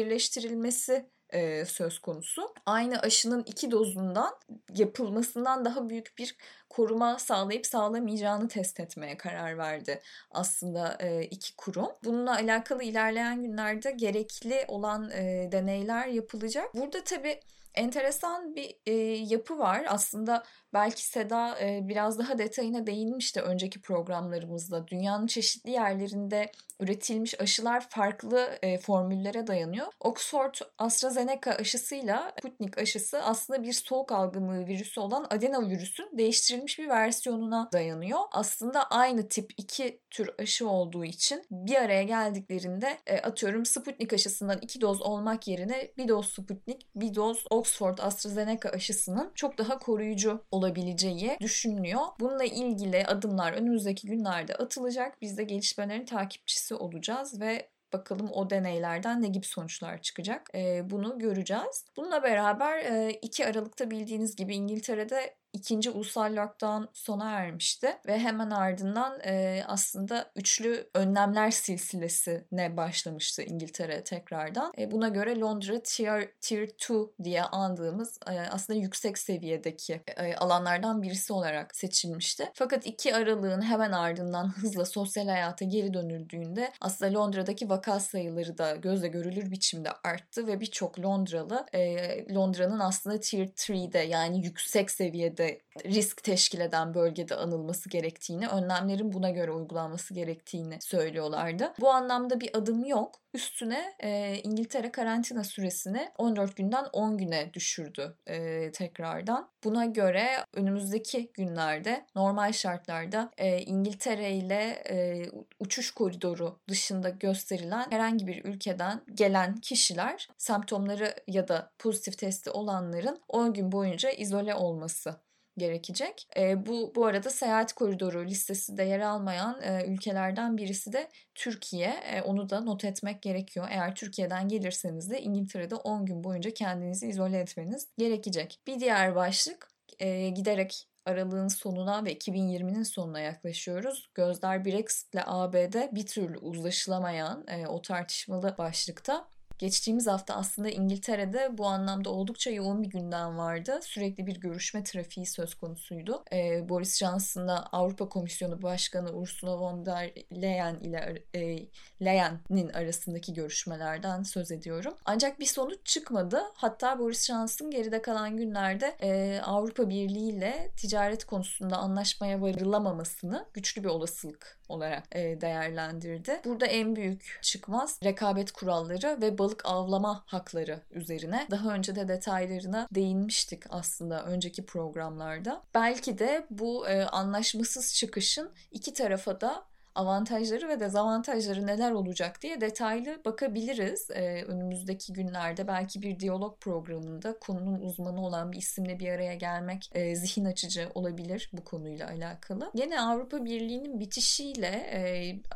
birleştirilmesi 1.34 1.74
söz 1.74 2.00
konusu. 2.00 2.54
Aynı 2.66 3.00
aşının 3.00 3.44
iki 3.46 3.72
dozundan 3.72 4.36
yapılmasından 4.76 5.66
daha 5.66 5.90
büyük 5.90 6.18
bir 6.18 6.36
koruma 6.70 7.20
sağlayıp 7.20 7.66
sağlamayacağını 7.66 8.48
test 8.48 8.80
etmeye 8.80 9.18
karar 9.18 9.58
verdi 9.58 10.02
aslında 10.32 10.98
iki 11.32 11.56
kurum. 11.56 11.92
Bununla 12.04 12.36
alakalı 12.36 12.84
ilerleyen 12.84 13.42
günlerde 13.42 13.92
gerekli 13.92 14.66
olan 14.68 15.10
deneyler 15.52 16.08
yapılacak. 16.08 16.76
Burada 16.76 17.04
tabii 17.04 17.40
enteresan 17.76 18.56
bir 18.56 18.76
e, 18.86 18.94
yapı 19.34 19.60
var. 19.60 19.86
Aslında 19.88 20.44
belki 20.74 21.08
Seda 21.08 21.60
e, 21.60 21.88
biraz 21.88 22.20
daha 22.20 22.38
detayına 22.38 22.88
değinmişti 22.88 23.42
önceki 23.42 23.82
programlarımızda. 23.82 24.88
Dünyanın 24.88 25.28
çeşitli 25.28 25.72
yerlerinde 25.72 26.52
üretilmiş 26.80 27.42
aşılar 27.42 27.90
farklı 27.90 28.50
e, 28.62 28.78
formüllere 28.78 29.48
dayanıyor. 29.48 29.88
Oxford 30.00 30.54
AstraZeneca 30.78 31.52
aşısıyla 31.52 32.34
Sputnik 32.40 32.78
aşısı 32.78 33.24
aslında 33.24 33.64
bir 33.64 33.74
soğuk 33.74 34.12
algınlığı 34.12 34.68
virüsü 34.68 35.00
olan 35.00 35.28
adenovirüsün 35.30 36.10
değiştirilmiş 36.18 36.80
bir 36.80 36.90
versiyonuna 36.90 37.70
dayanıyor. 37.74 38.20
Aslında 38.32 38.84
aynı 38.84 39.28
tip 39.28 39.52
iki 39.58 40.02
tür 40.10 40.30
aşı 40.40 40.70
olduğu 40.70 41.06
için 41.06 41.44
bir 41.52 41.76
araya 41.76 42.04
geldiklerinde 42.04 42.98
e, 43.08 43.20
atıyorum 43.20 43.66
Sputnik 43.66 44.14
aşısından 44.14 44.60
iki 44.62 44.82
doz 44.82 45.02
olmak 45.02 45.48
yerine 45.48 45.92
bir 45.98 46.08
doz 46.08 46.30
Sputnik, 46.30 46.88
bir 46.96 47.16
doz 47.16 47.46
Oxford 47.50 47.61
AstraZeneca 48.00 48.70
aşısının 48.70 49.32
çok 49.36 49.58
daha 49.58 49.80
koruyucu 49.80 50.44
olabileceği 50.52 51.38
düşünülüyor. 51.42 52.02
Bununla 52.20 52.44
ilgili 52.44 53.06
adımlar 53.06 53.54
önümüzdeki 53.54 54.08
günlerde 54.08 54.56
atılacak. 54.56 55.22
Biz 55.22 55.38
de 55.38 55.44
gelişmelerin 55.44 56.06
takipçisi 56.06 56.76
olacağız 56.76 57.42
ve 57.42 57.70
bakalım 57.94 58.30
o 58.32 58.50
deneylerden 58.50 59.22
ne 59.22 59.28
gibi 59.28 59.46
sonuçlar 59.46 60.02
çıkacak. 60.02 60.50
E, 60.56 60.90
bunu 60.90 61.20
göreceğiz. 61.20 61.86
Bununla 61.98 62.24
beraber 62.24 62.78
e, 62.78 63.20
2 63.22 63.46
Aralık'ta 63.46 63.92
bildiğiniz 63.92 64.36
gibi 64.36 64.56
İngiltere'de 64.56 65.36
ikinci 65.54 65.90
ulusal 65.90 66.36
lockdown 66.36 66.84
sona 66.94 67.32
ermişti 67.32 67.98
ve 68.08 68.20
hemen 68.20 68.50
ardından 68.50 69.20
e, 69.26 69.64
aslında 69.68 70.32
üçlü 70.36 70.90
önlemler 70.94 71.52
silsilesine 71.52 72.78
başlamıştı 72.78 73.44
İngiltere 73.44 74.04
tekrardan. 74.04 74.74
E, 74.78 74.92
buna 74.92 75.08
göre 75.10 75.40
Londra 75.40 75.80
Tier, 75.84 76.28
Tier 76.42 76.62
2 76.62 76.94
diye 77.24 77.44
andığımız 77.44 78.20
e, 78.28 78.40
aslında 78.40 78.80
yüksek 78.80 79.18
seviyedeki 79.18 80.02
e, 80.18 80.36
alanlardan 80.36 81.02
birisi 81.02 81.34
olarak 81.34 81.76
seçilmişti. 81.76 82.50
Fakat 82.54 82.86
2 82.86 83.16
Aralık'ın 83.16 83.62
hemen 83.62 83.92
ardından 83.92 84.58
hızla 84.58 84.86
sosyal 84.86 85.28
hayata 85.28 85.66
geri 85.66 85.94
dönüldüğünde 85.94 86.72
aslında 86.82 87.20
Londra'daki 87.20 87.70
vaka 87.70 88.00
sayıları 88.00 88.58
da 88.58 88.76
gözle 88.76 89.08
görülür 89.08 89.52
biçimde 89.52 89.90
arttı 90.04 90.48
ve 90.48 90.60
birçok 90.60 91.00
Londralı 91.00 91.66
e, 91.74 92.34
Londra'nın 92.34 92.80
aslında 92.80 93.20
Tier 93.20 93.48
3'de 93.48 94.00
yani 94.00 94.46
yüksek 94.46 94.92
seviyede 94.92 95.41
de 95.42 95.62
risk 95.86 96.24
teşkil 96.24 96.60
eden 96.60 96.94
bölgede 96.94 97.36
anılması 97.36 97.90
gerektiğini, 97.90 98.48
önlemlerin 98.48 99.14
buna 99.14 99.30
göre 99.30 99.52
uygulanması 99.52 100.14
gerektiğini 100.14 100.78
söylüyorlardı. 100.82 101.74
Bu 101.80 101.90
anlamda 101.90 102.42
bir 102.42 102.58
adım 102.58 102.86
yok. 102.86 103.22
Üstüne 103.34 103.94
e, 104.00 104.38
İngiltere 104.44 104.92
karantina 104.92 105.44
süresini 105.44 106.10
14 106.18 106.56
günden 106.56 106.86
10 106.94 107.18
güne 107.18 107.54
düşürdü 107.54 108.18
e, 108.28 108.72
tekrardan. 108.72 109.50
Buna 109.64 109.86
göre 109.86 110.28
önümüzdeki 110.54 111.32
günlerde 111.34 112.06
normal 112.16 112.52
şartlarda 112.52 113.32
e, 113.38 113.62
İngiltere 113.62 114.32
ile 114.32 114.84
e, 114.90 115.26
uçuş 115.60 115.92
koridoru 115.92 116.60
dışında 116.70 117.10
gösterilen 117.10 117.86
herhangi 117.90 118.28
bir 118.28 118.46
ülkeden 118.46 119.02
gelen 119.14 119.56
kişiler 119.56 120.28
semptomları 120.38 121.16
ya 121.28 121.48
da 121.48 121.72
pozitif 121.80 122.18
testi 122.18 122.50
olanların 122.52 123.20
10 123.28 123.54
gün 123.54 123.72
boyunca 123.72 124.10
izole 124.10 124.56
olması 124.56 125.16
gerekecek. 125.58 126.28
E, 126.38 126.66
bu 126.66 126.94
bu 126.96 127.06
arada 127.06 127.30
seyahat 127.30 127.74
koridoru 127.74 128.26
listesinde 128.26 128.84
yer 128.84 129.00
almayan 129.00 129.62
e, 129.62 129.86
ülkelerden 129.88 130.58
birisi 130.58 130.94
de 130.94 131.10
Türkiye. 131.36 131.90
E, 131.90 132.22
onu 132.22 132.50
da 132.50 132.62
not 132.62 132.86
etmek 132.86 133.22
gerekiyor. 133.22 133.68
Eğer 133.70 133.96
Türkiye'den 133.96 134.48
gelirseniz 134.48 135.10
de 135.10 135.22
İngiltere'de 135.22 135.76
10 135.76 136.06
gün 136.06 136.24
boyunca 136.24 136.54
kendinizi 136.54 137.08
izole 137.08 137.40
etmeniz 137.40 137.88
gerekecek. 137.98 138.60
Bir 138.68 138.80
diğer 138.80 139.16
başlık 139.16 139.72
e, 140.00 140.30
giderek 140.30 140.88
aralığın 141.06 141.48
sonuna 141.48 142.06
ve 142.06 142.14
2020'nin 142.14 142.84
sonuna 142.84 143.20
yaklaşıyoruz. 143.20 144.10
Gözler 144.14 144.66
Brexit 144.66 145.14
ile 145.14 145.24
AB'de 145.26 145.90
bir 145.92 146.06
türlü 146.06 146.38
uzlaşılamayan 146.38 147.46
e, 147.48 147.68
o 147.68 147.82
tartışmalı 147.82 148.56
başlıkta 148.58 149.28
Geçtiğimiz 149.62 150.08
hafta 150.08 150.36
aslında 150.36 150.70
İngiltere'de 150.70 151.58
bu 151.58 151.68
anlamda 151.68 152.10
oldukça 152.10 152.52
yoğun 152.52 152.84
bir 152.84 152.90
gündem 152.90 153.38
vardı. 153.38 153.80
Sürekli 153.84 154.28
bir 154.28 154.40
görüşme 154.40 154.84
trafiği 154.84 155.26
söz 155.26 155.56
konusuydu. 155.56 156.24
Ee, 156.34 156.70
Boris 156.70 156.98
Johnson'la 157.00 157.70
Avrupa 157.72 158.10
Komisyonu 158.10 158.62
Başkanı 158.62 159.12
Ursula 159.12 159.60
von 159.60 159.86
der 159.86 160.12
Leyen 160.42 160.76
ile 160.76 161.24
e, 161.34 161.68
Leyen'in 162.06 162.70
arasındaki 162.70 163.34
görüşmelerden 163.34 164.24
söz 164.24 164.52
ediyorum. 164.52 164.94
Ancak 165.06 165.40
bir 165.40 165.46
sonuç 165.46 165.80
çıkmadı. 165.86 166.42
Hatta 166.56 167.00
Boris 167.00 167.28
Johnson 167.28 167.72
geride 167.72 168.02
kalan 168.02 168.38
günlerde 168.38 168.96
e, 169.02 169.42
Avrupa 169.42 169.90
Birliği 169.90 170.30
ile 170.30 170.72
ticaret 170.78 171.26
konusunda 171.26 171.78
anlaşmaya 171.78 172.42
varılamamasını 172.42 173.46
güçlü 173.54 173.84
bir 173.84 173.90
olasılık 173.90 174.61
olarak 174.72 175.04
e, 175.12 175.42
değerlendirdi. 175.42 176.42
Burada 176.46 176.66
en 176.66 176.96
büyük 176.96 177.40
çıkmaz 177.42 178.00
rekabet 178.04 178.52
kuralları 178.52 179.22
ve 179.22 179.38
balık 179.38 179.66
avlama 179.66 180.24
hakları 180.26 180.80
üzerine. 180.92 181.48
Daha 181.52 181.74
önce 181.74 181.96
de 181.96 182.08
detaylarına 182.08 182.88
değinmiştik 182.92 183.64
aslında 183.70 184.24
önceki 184.24 184.66
programlarda. 184.66 185.62
Belki 185.76 186.20
de 186.20 186.46
bu 186.50 186.88
e, 186.88 187.04
anlaşmasız 187.04 187.96
çıkışın 187.96 188.52
iki 188.72 188.94
tarafa 188.94 189.42
da 189.42 189.71
avantajları 189.96 190.70
ve 190.70 190.80
dezavantajları 190.80 191.68
neler 191.68 191.92
olacak 191.92 192.42
diye 192.42 192.62
detaylı 192.62 193.22
bakabiliriz. 193.26 194.12
Ee, 194.12 194.44
önümüzdeki 194.44 195.14
günlerde 195.14 195.68
belki 195.68 196.02
bir 196.02 196.20
diyalog 196.20 196.60
programında 196.60 197.40
konunun 197.40 197.82
uzmanı 197.82 198.26
olan 198.26 198.52
bir 198.52 198.58
isimle 198.58 199.00
bir 199.00 199.10
araya 199.10 199.36
gelmek 199.36 199.90
e, 199.94 200.16
zihin 200.16 200.46
açıcı 200.46 200.90
olabilir 200.96 201.50
bu 201.54 201.64
konuyla 201.64 202.08
alakalı. 202.08 202.72
Yine 202.74 203.02
Avrupa 203.02 203.46
Birliği'nin 203.46 204.00
bitişiyle 204.00 204.68
e, 204.68 205.02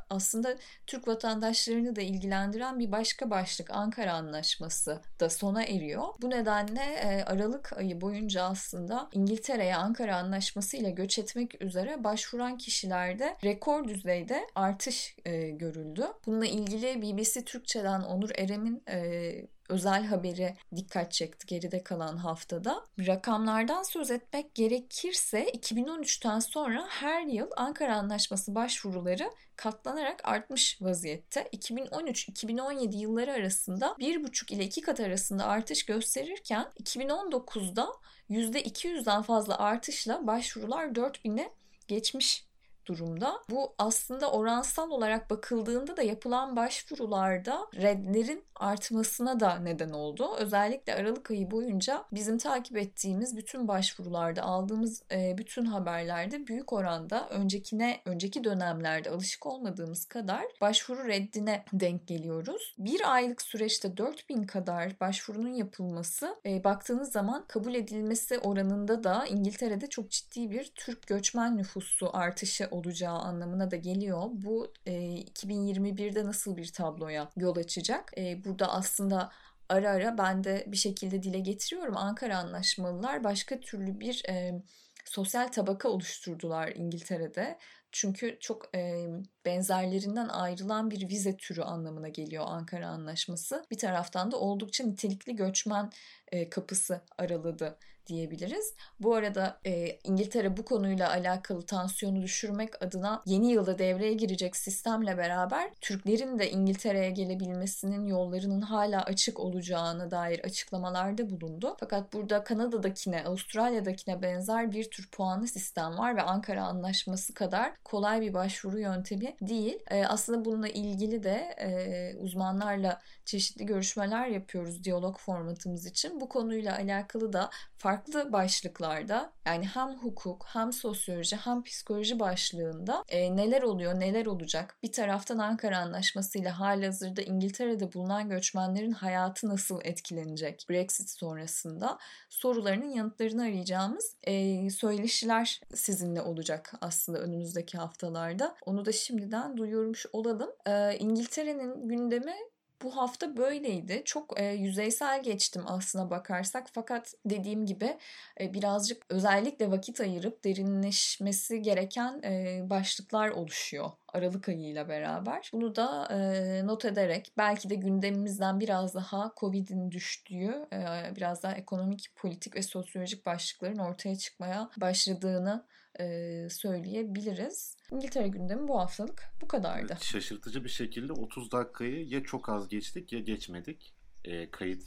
aslında 0.10 0.56
Türk 0.88 1.08
vatandaşlarını 1.08 1.96
da 1.96 2.02
ilgilendiren 2.02 2.80
bir 2.80 2.92
başka 2.92 3.30
başlık 3.30 3.70
Ankara 3.72 4.14
Anlaşması 4.14 5.02
da 5.20 5.30
sona 5.30 5.64
eriyor. 5.64 6.04
Bu 6.22 6.30
nedenle 6.30 6.82
e, 6.82 7.24
Aralık 7.24 7.74
ayı 7.78 8.02
boyunca 8.02 8.44
aslında 8.44 9.10
İngiltere'ye 9.14 9.76
Ankara 9.76 10.18
Anlaşması 10.18 10.78
ile 10.78 10.92
göç 10.92 11.20
etmek 11.20 11.62
üzere 11.62 12.04
başvuran 12.04 12.58
kişilerde 12.58 13.38
rekor 13.44 13.88
düzeyde 13.88 14.25
düzeyde 14.26 14.48
artış 14.56 15.16
e, 15.26 15.50
görüldü. 15.50 16.08
Bununla 16.26 16.46
ilgili 16.46 17.02
BBC 17.02 17.46
Türkçe'den 17.46 18.02
Onur 18.02 18.30
Erem'in 18.36 18.84
e, 18.90 19.32
özel 19.70 20.06
haberi 20.06 20.56
dikkat 20.76 21.12
çekti 21.12 21.48
geride 21.48 21.84
kalan 21.84 22.18
haftada. 22.18 22.86
Rakamlardan 23.08 23.84
söz 23.84 24.12
etmek 24.12 24.56
gerekirse 24.56 25.50
2013'ten 25.50 26.40
sonra 26.40 26.86
her 26.90 27.26
yıl 27.26 27.48
Ankara 27.58 27.96
Anlaşması 27.96 28.56
başvuruları 28.56 29.32
katlanarak 29.56 30.22
artmış 30.24 30.82
vaziyette. 30.82 31.42
2013-2017 31.54 32.98
yılları 32.98 33.32
arasında 33.32 33.96
1,5 34.00 34.54
ile 34.54 34.64
2 34.64 34.82
kat 34.82 35.00
arasında 35.00 35.46
artış 35.46 35.86
gösterirken 35.86 36.66
2019'da 36.84 37.88
%200'den 38.30 39.22
fazla 39.22 39.58
artışla 39.58 40.28
başvurular 40.28 40.86
4000'e 40.86 41.50
geçmiş 41.88 42.45
durumda. 42.86 43.34
Bu 43.50 43.74
aslında 43.78 44.32
oransal 44.32 44.90
olarak 44.90 45.30
bakıldığında 45.30 45.98
da 45.98 46.02
yapılan 46.02 46.56
başvurularda 46.56 47.68
redlerin 47.76 48.44
artmasına 48.56 49.40
da 49.40 49.56
neden 49.56 49.90
oldu. 49.90 50.36
Özellikle 50.38 50.96
Aralık 50.96 51.32
ayı 51.32 51.52
boyunca 51.52 52.04
bizim 52.12 52.38
takip 52.38 52.78
ettiğimiz 52.78 53.38
bütün 53.38 53.68
başvurularda 53.68 54.44
aldığımız 54.44 55.04
e, 55.12 55.38
bütün 55.38 55.66
haberlerde 55.66 56.48
büyük 56.48 56.74
oranda 56.74 57.30
öncekine 57.30 58.02
önceki 58.06 58.44
dönemlerde 58.44 59.10
alışık 59.10 59.46
olmadığımız 59.46 60.06
kadar 60.06 60.44
başvuru 60.62 61.08
reddine 61.08 61.66
denk 61.74 62.08
geliyoruz. 62.08 62.76
Bir 62.78 63.14
aylık 63.14 63.42
süreçte 63.42 63.98
4000 63.98 64.44
kadar 64.44 65.00
başvurunun 65.00 65.54
yapılması 65.54 66.36
e, 66.46 66.64
baktığınız 66.64 67.12
zaman 67.12 67.46
kabul 67.48 67.76
edilmesi 67.76 68.40
oranında 68.40 69.04
da 69.04 69.26
İngiltere'de 69.26 69.88
çok 69.88 70.12
ciddi 70.12 70.52
bir 70.52 70.72
Türk 70.76 71.08
göçmen 71.08 71.58
nüfusu 71.58 72.10
artışı 72.14 72.68
olacağı 72.76 73.18
anlamına 73.18 73.72
da 73.72 73.76
geliyor. 73.76 74.24
Bu 74.32 74.74
e, 74.86 74.92
2021'de 75.24 76.26
nasıl 76.26 76.58
bir 76.58 76.74
tabloya 76.74 77.30
yol 77.38 77.58
açacak? 77.58 78.12
E, 78.18 78.44
burada 78.46 78.74
aslında 78.74 79.32
ara 79.70 79.90
ara 79.90 80.18
ben 80.18 80.44
de 80.44 80.64
bir 80.68 80.78
şekilde 80.78 81.24
dile 81.24 81.40
getiriyorum. 81.40 81.98
Ankara 81.98 82.38
Anlaşmalılar 82.38 83.24
başka 83.24 83.60
türlü 83.60 84.00
bir 84.00 84.24
e, 84.30 84.62
sosyal 85.06 85.48
tabaka 85.48 85.90
oluşturdular 85.90 86.68
İngiltere'de. 86.76 87.58
Çünkü 87.92 88.38
çok 88.40 88.76
e, 88.76 89.08
benzerlerinden 89.46 90.28
ayrılan 90.28 90.92
bir 90.92 91.10
vize 91.10 91.38
türü 91.38 91.62
anlamına 91.62 92.10
geliyor 92.10 92.44
Ankara 92.48 92.88
Anlaşması. 92.88 93.66
Bir 93.72 93.78
taraftan 93.78 94.32
da 94.32 94.40
oldukça 94.40 94.84
nitelikli 94.84 95.36
göçmen 95.36 95.90
e, 96.32 96.50
kapısı 96.50 97.02
araladı 97.18 97.78
diyebiliriz. 98.08 98.74
Bu 99.00 99.16
arada 99.16 99.60
e, 99.66 100.00
İngiltere 100.04 100.58
bu 100.58 100.66
konuyla 100.66 101.10
alakalı 101.10 101.62
tansiyonu 101.66 102.22
düşürmek 102.22 102.84
adına 102.84 103.22
yeni 103.26 103.52
yılda 103.52 103.80
devreye 103.80 104.14
girecek 104.14 104.56
sistemle 104.56 105.18
beraber 105.18 105.72
Türklerin 105.82 106.40
de 106.40 106.52
İngiltere'ye 106.52 107.10
gelebilmesinin 107.10 108.06
yollarının 108.06 108.62
hala 108.62 109.04
açık 109.04 109.40
olacağına 109.40 110.12
dair 110.12 110.40
açıklamalarda 110.40 111.30
bulundu. 111.30 111.76
Fakat 111.80 112.14
burada 112.14 112.44
Kanada'dakine, 112.44 113.24
Avustralya'dakine 113.24 114.22
benzer 114.22 114.72
bir 114.72 114.90
tür 114.90 115.10
puanlı 115.12 115.48
sistem 115.48 115.98
var 115.98 116.16
ve 116.16 116.22
Ankara 116.22 116.64
Anlaşması 116.64 117.34
kadar 117.34 117.74
kolay 117.84 118.22
bir 118.22 118.34
başvuru 118.34 118.80
yöntemi 118.80 119.36
değil. 119.42 119.80
E, 119.92 120.06
aslında 120.06 120.46
bununla 120.46 120.68
ilgili 120.68 121.24
de 121.24 121.56
e, 121.60 122.16
uzmanlarla 122.18 123.02
çeşitli 123.26 123.66
görüşmeler 123.66 124.28
yapıyoruz 124.28 124.84
diyalog 124.84 125.18
formatımız 125.20 125.86
için. 125.86 126.22
Bu 126.22 126.30
konuyla 126.30 126.76
alakalı 126.76 127.34
da 127.34 127.50
farklı 127.78 128.32
başlıklarda 128.34 129.32
yani 129.46 129.68
hem 129.68 129.98
hukuk 129.98 130.46
hem 130.48 130.74
sosyoloji 130.74 131.36
hem 131.36 131.64
psikoloji 131.64 132.20
başlığında 132.20 133.04
e, 133.10 133.36
neler 133.36 133.62
oluyor 133.62 134.00
neler 134.00 134.26
olacak 134.26 134.78
bir 134.84 134.92
taraftan 134.92 135.38
Ankara 135.38 135.78
Anlaşması 135.78 136.40
ile 136.40 136.50
halihazırda 136.50 137.22
İngiltere'de 137.22 137.94
bulunan 137.94 138.30
göçmenlerin 138.30 138.92
hayatı 138.92 139.50
nasıl 139.50 139.80
etkilenecek 139.84 140.66
Brexit 140.70 141.10
sonrasında 141.10 141.98
sorularının 142.30 142.90
yanıtlarını 142.90 143.42
arayacağımız 143.42 144.16
e, 144.24 144.70
söyleşiler 144.70 145.62
sizinle 145.74 146.22
olacak 146.22 146.74
aslında 146.82 147.20
önümüzdeki 147.20 147.78
haftalarda. 147.78 148.56
Onu 148.66 148.86
da 148.86 148.92
şimdiden 148.92 149.58
duyurmuş 149.58 150.06
olalım. 150.14 150.50
E, 150.68 150.98
İngiltere'nin 150.98 151.88
gündemi 151.88 152.36
bu 152.84 152.98
hafta 152.98 153.38
böyleydi. 153.38 154.02
Çok 154.06 154.40
e, 154.40 154.46
yüzeysel 154.46 155.24
geçtim 155.24 155.64
aslına 155.66 156.10
bakarsak 156.10 156.68
fakat 156.74 157.14
dediğim 157.26 157.66
gibi 157.66 157.98
e, 158.42 158.54
birazcık 158.54 159.04
özellikle 159.10 159.72
vakit 159.72 160.02
ayırıp 160.02 160.44
derinleşmesi 160.44 161.62
gereken 161.62 162.22
e, 162.24 162.62
başlıklar 162.70 163.30
oluşuyor 163.30 163.92
Aralık 164.14 164.50
ayıyla 164.50 164.90
beraber. 164.90 165.50
Bunu 165.54 165.76
da 165.76 166.08
e, 166.12 166.68
not 166.68 166.86
ederek 166.86 167.32
belki 167.38 167.70
de 167.70 167.76
gündemimizden 167.76 168.60
biraz 168.60 168.96
daha 168.96 169.34
Covid'in 169.38 169.92
düştüğü, 169.92 170.68
e, 170.74 171.16
biraz 171.16 171.44
daha 171.44 171.54
ekonomik, 171.54 172.10
politik 172.16 172.56
ve 172.56 172.62
sosyolojik 172.62 173.26
başlıkların 173.26 173.78
ortaya 173.78 174.16
çıkmaya 174.16 174.70
başladığını 174.78 175.66
e, 176.00 176.48
söyleyebiliriz. 176.50 177.78
İngiltere 177.92 178.28
gündemi 178.28 178.68
bu 178.68 178.80
haftalık 178.80 179.30
bu 179.42 179.48
kadardı. 179.48 179.88
Evet, 179.90 180.04
şaşırtıcı 180.04 180.64
bir 180.64 180.70
şekilde 180.70 181.14
30 181.14 181.52
dakikayı 181.52 182.08
ya 182.08 182.24
çok 182.24 182.50
az 182.50 182.68
geçtik 182.68 183.14
ya 183.14 183.20
geçmedik. 183.20 183.94
E, 184.24 184.52
kayıt 184.52 184.84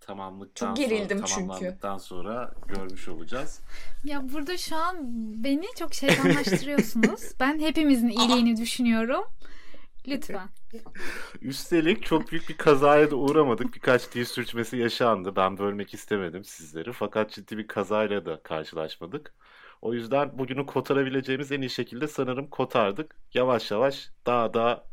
tamamlıktan 0.00 0.66
çok 0.66 0.76
gerildim 0.76 1.18
sonra, 1.18 1.26
çünkü. 1.26 1.46
tamamlandıktan 1.48 1.98
sonra 1.98 2.54
görmüş 2.68 3.08
olacağız. 3.08 3.60
Ya 4.04 4.32
burada 4.32 4.56
şu 4.56 4.76
an 4.76 4.96
beni 5.44 5.66
çok 5.78 5.94
şeytanlaştırıyorsunuz. 5.94 7.20
ben 7.40 7.58
hepimizin 7.58 8.08
iyiliğini 8.08 8.56
düşünüyorum. 8.56 9.24
Lütfen. 10.08 10.48
Üstelik 11.40 12.04
çok 12.04 12.32
büyük 12.32 12.48
bir 12.48 12.56
kazaya 12.56 13.10
da 13.10 13.16
uğramadık. 13.16 13.74
Birkaç 13.74 14.14
dil 14.14 14.24
sürçmesi 14.24 14.76
yaşandı. 14.76 15.36
Ben 15.36 15.58
bölmek 15.58 15.94
istemedim 15.94 16.44
sizleri. 16.44 16.92
Fakat 16.92 17.32
ciddi 17.32 17.58
bir 17.58 17.66
kazayla 17.66 18.26
da 18.26 18.42
karşılaşmadık. 18.42 19.34
O 19.82 19.94
yüzden 19.94 20.38
bugünü 20.38 20.66
kotarabileceğimiz 20.66 21.52
en 21.52 21.60
iyi 21.60 21.70
şekilde 21.70 22.08
sanırım 22.08 22.46
kotardık. 22.46 23.16
Yavaş 23.34 23.70
yavaş 23.70 24.10
daha 24.26 24.54
da 24.54 24.84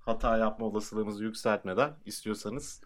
hata 0.00 0.38
yapma 0.38 0.66
olasılığımızı 0.66 1.24
yükseltmeden 1.24 1.90
istiyorsanız 2.06 2.80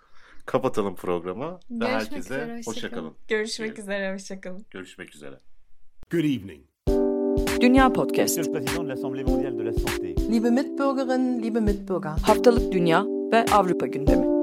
kapatalım 0.46 0.94
programı. 0.96 1.46
Ve 1.46 1.58
Görüşmek 1.78 2.00
herkese 2.00 2.18
üzere, 2.18 2.56
hoşça 2.56 2.70
hoşçakalın. 2.70 3.02
kalın. 3.02 3.16
Görüşmek 3.28 3.68
Diyelim. 3.76 3.82
üzere, 3.92 4.14
hoşçakalın. 4.14 4.66
Görüşmek 4.70 5.14
üzere. 5.14 5.40
Good 6.10 6.24
evening. 6.24 6.64
Dünya 7.60 7.92
Podcast. 7.92 8.38
Liebe 10.30 10.50
Mitbürgerinnen, 10.50 11.42
liebe 11.42 11.60
Mitbürger. 11.60 12.10
Haftalık 12.10 12.72
Dünya 12.72 13.04
ve 13.32 13.44
Avrupa 13.52 13.86
gündemi. 13.86 14.37